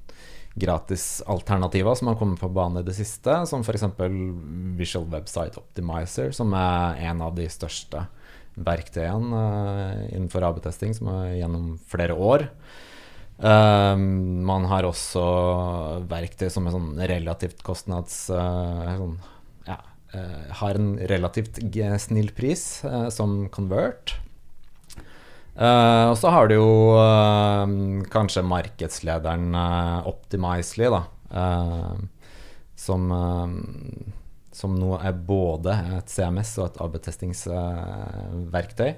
gratisalternativer 0.54 1.96
som 1.96 2.08
har 2.08 2.18
kommet 2.20 2.40
på 2.40 2.50
bane 2.52 2.82
i 2.82 2.88
det 2.88 2.96
siste, 2.98 3.46
som 3.48 3.64
f.eks. 3.64 3.86
Visual 4.80 5.08
Website 5.12 5.60
Optimizer, 5.60 6.34
som 6.36 6.52
er 6.58 7.00
en 7.08 7.22
av 7.24 7.38
de 7.38 7.48
største 7.52 8.04
verktøyene 8.60 9.32
uh, 9.32 10.02
innenfor 10.12 10.44
AB-testing, 10.50 10.96
som 10.98 11.12
er 11.14 11.38
gjennom 11.40 11.76
flere 11.92 12.18
år. 12.18 12.50
Uh, 13.42 13.98
man 14.48 14.68
har 14.70 14.86
også 14.86 15.22
verktøy 16.10 16.50
som 16.54 16.68
er 16.68 16.78
sånn 16.78 16.92
relativt 17.14 17.64
kostnads... 17.66 18.24
Uh, 18.30 18.98
sånn, 19.02 19.16
ja, 19.70 19.80
har 20.60 20.78
en 20.78 20.98
relativt 21.10 21.62
snill 22.04 22.34
pris, 22.36 22.66
som 23.16 23.48
Convert. 23.54 24.20
Uh, 25.52 26.08
og 26.10 26.16
så 26.18 26.30
har 26.32 26.48
du 26.48 26.54
jo 26.56 26.96
uh, 26.96 27.68
kanskje 28.12 28.42
markedslederen 28.48 29.54
uh, 29.54 30.08
Optimizely, 30.08 30.86
da. 30.94 31.04
som, 32.82 33.12
som 34.52 34.76
nå 34.76 35.00
er 35.00 35.14
både 35.28 35.72
et 36.00 36.10
CMS 36.12 36.58
og 36.60 36.66
et 36.66 36.80
AB-testingsverktøy. 36.84 38.92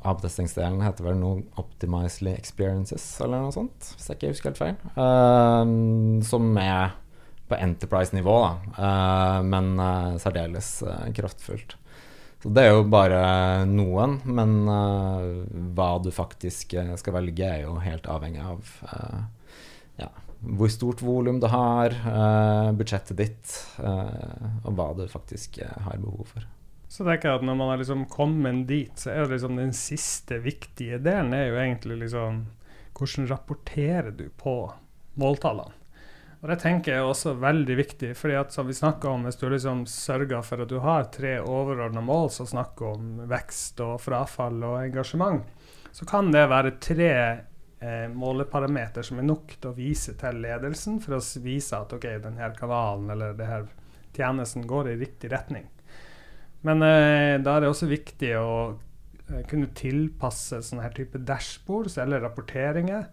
AB-testingsdelen 0.00 0.80
heter 0.84 1.04
vel 1.10 1.18
nå 1.20 1.34
Optimizely 1.60 2.32
Experiences, 2.32 3.04
eller 3.20 3.44
noe 3.44 3.54
sånt, 3.54 3.92
hvis 3.96 4.08
jeg 4.08 4.18
ikke 4.18 4.32
husker 4.32 4.50
helt 4.50 4.62
feil. 4.62 6.24
som 6.30 6.56
er 6.62 6.94
på 7.50 7.58
Enterprise-nivå, 7.58 8.36
da, 8.46 9.42
men 9.44 9.74
særdeles 10.22 10.72
kraftfullt. 11.16 11.76
Så 12.40 12.48
det 12.56 12.62
er 12.64 12.72
jo 12.72 12.86
bare 12.88 13.20
noen, 13.68 14.16
men 14.24 14.54
uh, 14.64 15.44
hva 15.76 15.90
du 16.00 16.08
faktisk 16.14 16.72
uh, 16.78 16.94
skal 17.00 17.18
velge, 17.18 17.44
er 17.44 17.66
jo 17.66 17.74
helt 17.84 18.08
avhengig 18.08 18.40
av 18.40 18.70
uh, 18.88 19.18
ja, 20.00 20.08
hvor 20.40 20.72
stort 20.72 21.02
volum 21.04 21.42
du 21.42 21.44
har, 21.52 21.92
budsjettet 22.72 23.18
ditt, 23.18 23.50
og 23.84 24.70
hva 24.72 24.86
du 24.96 25.02
faktisk 25.12 25.58
har 25.60 26.00
behov 26.00 26.30
for. 26.30 26.46
Så 26.90 27.04
tenker 27.06 27.30
jeg 27.30 27.38
at 27.38 27.44
når 27.46 27.54
man 27.54 27.68
har 27.70 27.78
liksom 27.78 28.06
kommet 28.10 28.64
dit, 28.66 28.90
så 28.98 29.12
er 29.12 29.20
det 29.22 29.36
liksom 29.36 29.60
den 29.60 29.74
siste 29.76 30.40
viktige 30.42 30.98
delen 30.98 31.30
er 31.36 31.46
jo 31.46 31.60
egentlig 31.62 32.00
liksom 32.02 32.48
hvordan 32.98 33.28
rapporterer 33.30 34.10
du 34.10 34.26
på 34.36 34.54
måltallene? 35.22 35.76
Og 36.40 36.48
Det 36.48 36.56
tenker 36.62 36.94
jeg 36.94 37.02
er 37.02 37.06
også 37.06 37.34
veldig 37.36 37.76
viktig. 37.76 38.16
fordi 38.16 38.34
at 38.34 38.52
som 38.52 38.66
vi 38.66 38.74
om, 38.82 39.24
Hvis 39.24 39.36
du 39.36 39.48
liksom 39.48 39.86
sørger 39.86 40.42
for 40.42 40.62
at 40.62 40.68
du 40.68 40.78
har 40.80 41.04
tre 41.04 41.38
overordna 41.38 42.00
mål 42.00 42.30
som 42.30 42.46
snakker 42.46 42.86
om 42.86 43.28
vekst 43.28 43.80
og 43.80 44.00
frafall 44.00 44.62
og 44.64 44.82
engasjement, 44.84 45.44
så 45.92 46.06
kan 46.06 46.32
det 46.32 46.48
være 46.48 46.78
tre 46.80 47.12
eh, 47.80 48.08
måleparameter 48.08 49.02
som 49.02 49.18
er 49.18 49.22
nok 49.22 49.60
til 49.60 49.70
å 49.70 49.76
vise 49.76 50.14
til 50.14 50.40
ledelsen 50.40 51.00
for 51.00 51.18
å 51.18 51.42
vise 51.42 51.76
at 51.76 51.92
ok, 51.92 52.06
denne 52.22 52.54
kanalen 52.56 53.10
eller 53.10 53.34
denne 53.34 53.68
tjenesten 54.16 54.66
går 54.66 54.88
i 54.88 54.96
riktig 54.96 55.30
retning. 55.30 55.68
Men 56.66 56.84
eh, 56.84 57.38
da 57.40 57.56
er 57.56 57.64
det 57.64 57.70
også 57.72 57.88
viktig 57.90 58.34
å 58.36 58.50
eh, 59.30 59.42
kunne 59.48 59.70
tilpasse 59.76 60.60
sånne 60.64 60.84
her 60.84 60.96
type 60.96 61.22
dashbords 61.24 61.96
eller 62.02 62.22
rapporteringer 62.24 63.08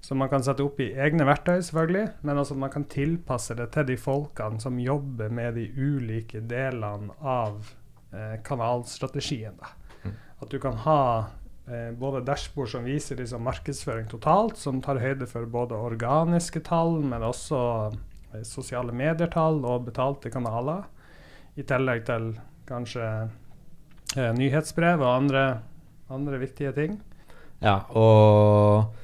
som 0.00 0.18
man 0.18 0.28
kan 0.28 0.44
sette 0.44 0.64
opp 0.64 0.80
i 0.80 0.92
egne 0.96 1.26
verktøy, 1.28 1.60
selvfølgelig, 1.64 2.06
men 2.24 2.40
også 2.40 2.56
at 2.56 2.62
man 2.62 2.72
kan 2.72 2.86
tilpasse 2.88 3.56
det 3.58 3.68
til 3.74 3.88
de 3.90 3.96
folkene 4.00 4.60
som 4.62 4.78
jobber 4.80 5.32
med 5.32 5.58
de 5.60 5.66
ulike 5.76 6.40
delene 6.48 7.12
av 7.20 7.68
eh, 8.14 8.38
kanalstrategien. 8.46 9.60
Mm. 10.04 10.14
At 10.40 10.48
du 10.52 10.56
kan 10.62 10.78
ha 10.86 11.02
eh, 11.68 11.90
både 11.92 12.24
dashbord 12.24 12.72
som 12.72 12.88
viser 12.88 13.20
liksom 13.20 13.44
markedsføring 13.44 14.08
totalt, 14.10 14.56
som 14.60 14.80
tar 14.80 15.02
høyde 15.02 15.28
for 15.28 15.44
både 15.44 15.76
organiske 15.76 16.64
tall, 16.64 17.02
men 17.04 17.26
også 17.28 17.60
eh, 17.92 18.44
sosiale 18.48 18.96
medier-tall 18.96 19.60
og 19.66 19.84
betalte 19.90 20.32
kanaler, 20.32 20.88
i 21.58 21.66
tillegg 21.66 22.06
til 22.08 22.32
kanskje 22.70 23.06
eh, 24.16 24.32
nyhetsbrev 24.38 25.02
og 25.02 25.12
andre, 25.12 25.44
andre 26.10 26.40
viktige 26.40 26.72
ting. 26.76 26.98
Ja, 27.60 27.82
og 27.92 28.94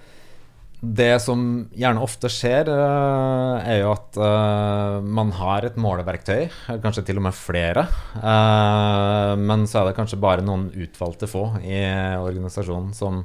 det 0.80 1.16
som 1.24 1.40
gjerne 1.74 2.02
ofte 2.04 2.28
skjer, 2.30 2.68
uh, 2.68 3.56
er 3.64 3.80
jo 3.80 3.92
at 3.94 4.18
uh, 4.20 5.00
man 5.02 5.32
har 5.38 5.64
et 5.64 5.78
måleverktøy, 5.80 6.50
kanskje 6.84 7.06
til 7.08 7.20
og 7.20 7.26
med 7.26 7.36
flere. 7.36 7.86
Uh, 8.20 9.32
men 9.40 9.64
så 9.68 9.80
er 9.80 9.88
det 9.88 9.96
kanskje 9.96 10.20
bare 10.20 10.44
noen 10.44 10.68
utvalgte 10.76 11.28
få 11.30 11.46
i 11.64 11.80
organisasjonen 12.20 12.92
som, 12.96 13.24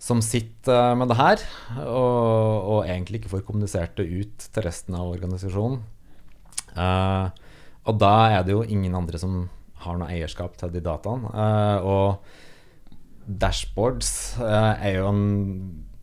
som 0.00 0.24
sitter 0.24 0.96
med 0.98 1.12
det 1.12 1.20
her, 1.20 1.44
og, 1.84 2.56
og, 2.64 2.80
egentlig 2.88 3.20
ikke 3.20 3.34
får 3.36 3.46
kommunisert 3.46 4.00
det 4.00 4.08
ut 4.08 4.48
til 4.48 4.66
resten 4.66 4.96
av 4.96 5.12
organisasjonen. 5.12 5.82
og 6.80 7.96
da 7.98 8.14
er 8.38 8.44
det 8.46 8.54
jo 8.54 8.64
ingen 8.64 8.94
andre 8.94 9.18
som 9.18 9.42
har 9.84 9.98
noe 9.98 10.10
eierskap 10.12 10.56
til 10.60 10.72
de 10.74 10.82
dataene. 10.84 11.30
og 11.84 12.20
dashboards 13.26 14.40
er 14.42 14.96
jo 14.96 15.08
en 15.10 15.24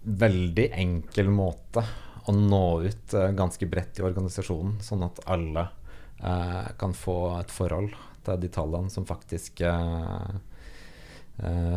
veldig 0.07 0.69
enkel 0.79 1.29
måte 1.33 1.83
å 2.27 2.35
nå 2.35 2.63
ut 2.87 3.15
uh, 3.15 3.29
ganske 3.35 3.67
bredt 3.67 3.99
i 3.99 4.05
organisasjonen, 4.07 4.77
sånn 4.83 5.05
at 5.07 5.23
alle 5.27 5.69
kan 6.17 6.95
få 6.97 7.37
et 7.37 7.51
forhold 7.53 7.91
til 8.25 8.39
de 8.41 8.49
tallene 8.49 8.89
som 8.89 9.03
faktisk 9.05 9.59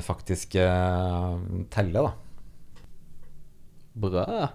faktisk 0.06 0.56
teller, 1.68 2.06
da. 2.06 2.12
Bra. 3.92 4.48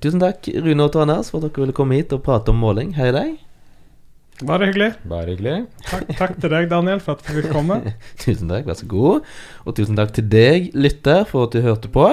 Tusen 0.00 0.22
takk, 0.22 0.48
Rune 0.64 0.86
og 0.88 0.96
Anders, 0.98 1.30
for 1.30 1.38
at 1.38 1.52
dere 1.52 1.66
ville 1.66 1.76
komme 1.76 1.98
hit 1.98 2.12
og 2.14 2.24
prate 2.26 2.50
om 2.52 2.58
måling. 2.62 2.94
Hei 2.96 3.12
deg. 3.14 3.36
Bare 4.48 4.68
hyggelig. 4.68 4.90
Bare 5.08 5.32
hyggelig. 5.32 5.54
Takk, 5.86 6.10
takk, 6.18 6.34
til 6.42 6.52
deg, 6.52 6.68
Daniel, 6.70 7.00
for 7.02 7.16
at 7.16 7.24
du 7.26 7.38
fikk 7.38 7.52
komme. 7.54 7.78
tusen 8.22 8.50
takk, 8.50 8.66
vær 8.68 8.78
så 8.78 8.88
god. 8.90 9.32
Og 9.66 9.76
tusen 9.78 9.98
takk 9.98 10.14
til 10.16 10.28
deg, 10.32 10.70
lytter, 10.74 11.24
for 11.28 11.48
at 11.48 11.56
du 11.56 11.62
hørte 11.64 11.90
på. 11.92 12.08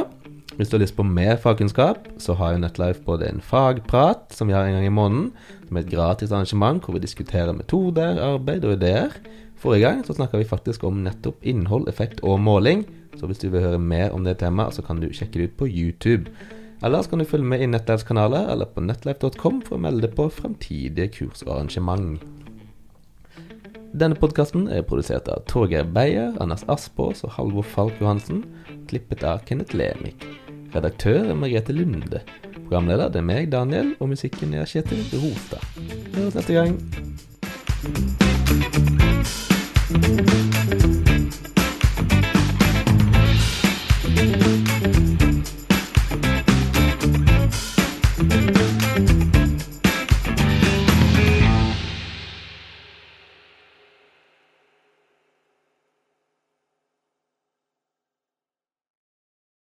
Hvis 0.59 0.67
du 0.67 0.75
har 0.75 0.83
lyst 0.83 0.97
på 0.97 1.05
mer 1.07 1.37
fagkunnskap, 1.39 2.09
så 2.19 2.35
har 2.35 2.51
jo 2.51 2.59
Netlife 2.59 3.05
både 3.05 3.29
en 3.29 3.39
fagprat, 3.39 4.25
som 4.35 4.49
vi 4.49 4.55
har 4.57 4.67
en 4.67 4.75
gang 4.75 4.87
i 4.89 4.91
måneden, 4.91 5.29
som 5.67 5.77
er 5.77 5.85
et 5.85 5.91
gratis 5.93 6.33
arrangement 6.33 6.83
hvor 6.83 6.97
vi 6.97 7.03
diskuterer 7.05 7.55
metoder, 7.55 8.19
arbeid 8.19 8.67
og 8.67 8.75
ideer. 8.75 9.15
Forrige 9.59 9.85
gang 9.85 10.01
så 10.03 10.17
snakka 10.17 10.41
vi 10.41 10.49
faktisk 10.49 10.83
om 10.83 10.99
nettopp 11.05 11.47
innhold, 11.47 11.87
effekt 11.87 12.19
og 12.27 12.41
måling. 12.43 12.83
Så 13.15 13.27
hvis 13.27 13.39
du 13.39 13.47
vil 13.53 13.63
høre 13.63 13.79
mer 13.79 14.11
om 14.15 14.27
det 14.27 14.37
temaet, 14.43 14.75
så 14.75 14.83
kan 14.83 14.99
du 14.99 15.07
sjekke 15.15 15.39
det 15.39 15.47
ut 15.49 15.57
på 15.63 15.67
YouTube. 15.71 16.31
Eller 16.83 17.01
så 17.01 17.09
kan 17.09 17.19
du 17.19 17.25
følge 17.27 17.45
med 17.45 17.61
i 17.61 17.67
Netlives 17.67 18.03
kanaler 18.07 18.47
eller 18.51 18.65
på 18.65 18.81
netlife.com 18.81 19.61
for 19.67 19.75
å 19.75 19.81
melde 19.83 20.07
deg 20.07 20.13
på 20.15 20.29
fremtidige 20.31 21.09
kurs 21.17 21.43
og 21.43 21.55
arrangement. 21.57 22.21
Denne 23.89 24.15
podkasten 24.15 24.67
er 24.71 24.85
produsert 24.85 25.27
av 25.33 25.43
Torgeir 25.49 25.87
Beyer, 25.89 26.35
Anders 26.39 26.63
Aspås 26.69 27.23
og 27.25 27.33
Halvor 27.35 27.65
Falk 27.65 27.97
Johansen. 27.99 28.43
Klippet 28.87 29.25
av 29.25 29.41
Kenneth 29.49 29.75
Lemik. 29.75 30.23
Redaktør 30.75 31.25
er 31.25 31.35
Margrethe 31.35 31.73
Lunde. 31.73 32.21
Programleder 32.69 33.09
er 33.17 33.25
meg, 33.25 33.49
Daniel, 33.51 33.95
og 33.99 34.13
musikken 34.13 34.53
er 34.53 34.69
Kjetil 34.69 35.01
Rostad. 35.17 35.65
Høres 36.13 36.37
neste 36.37 36.53
gang. 36.53 36.77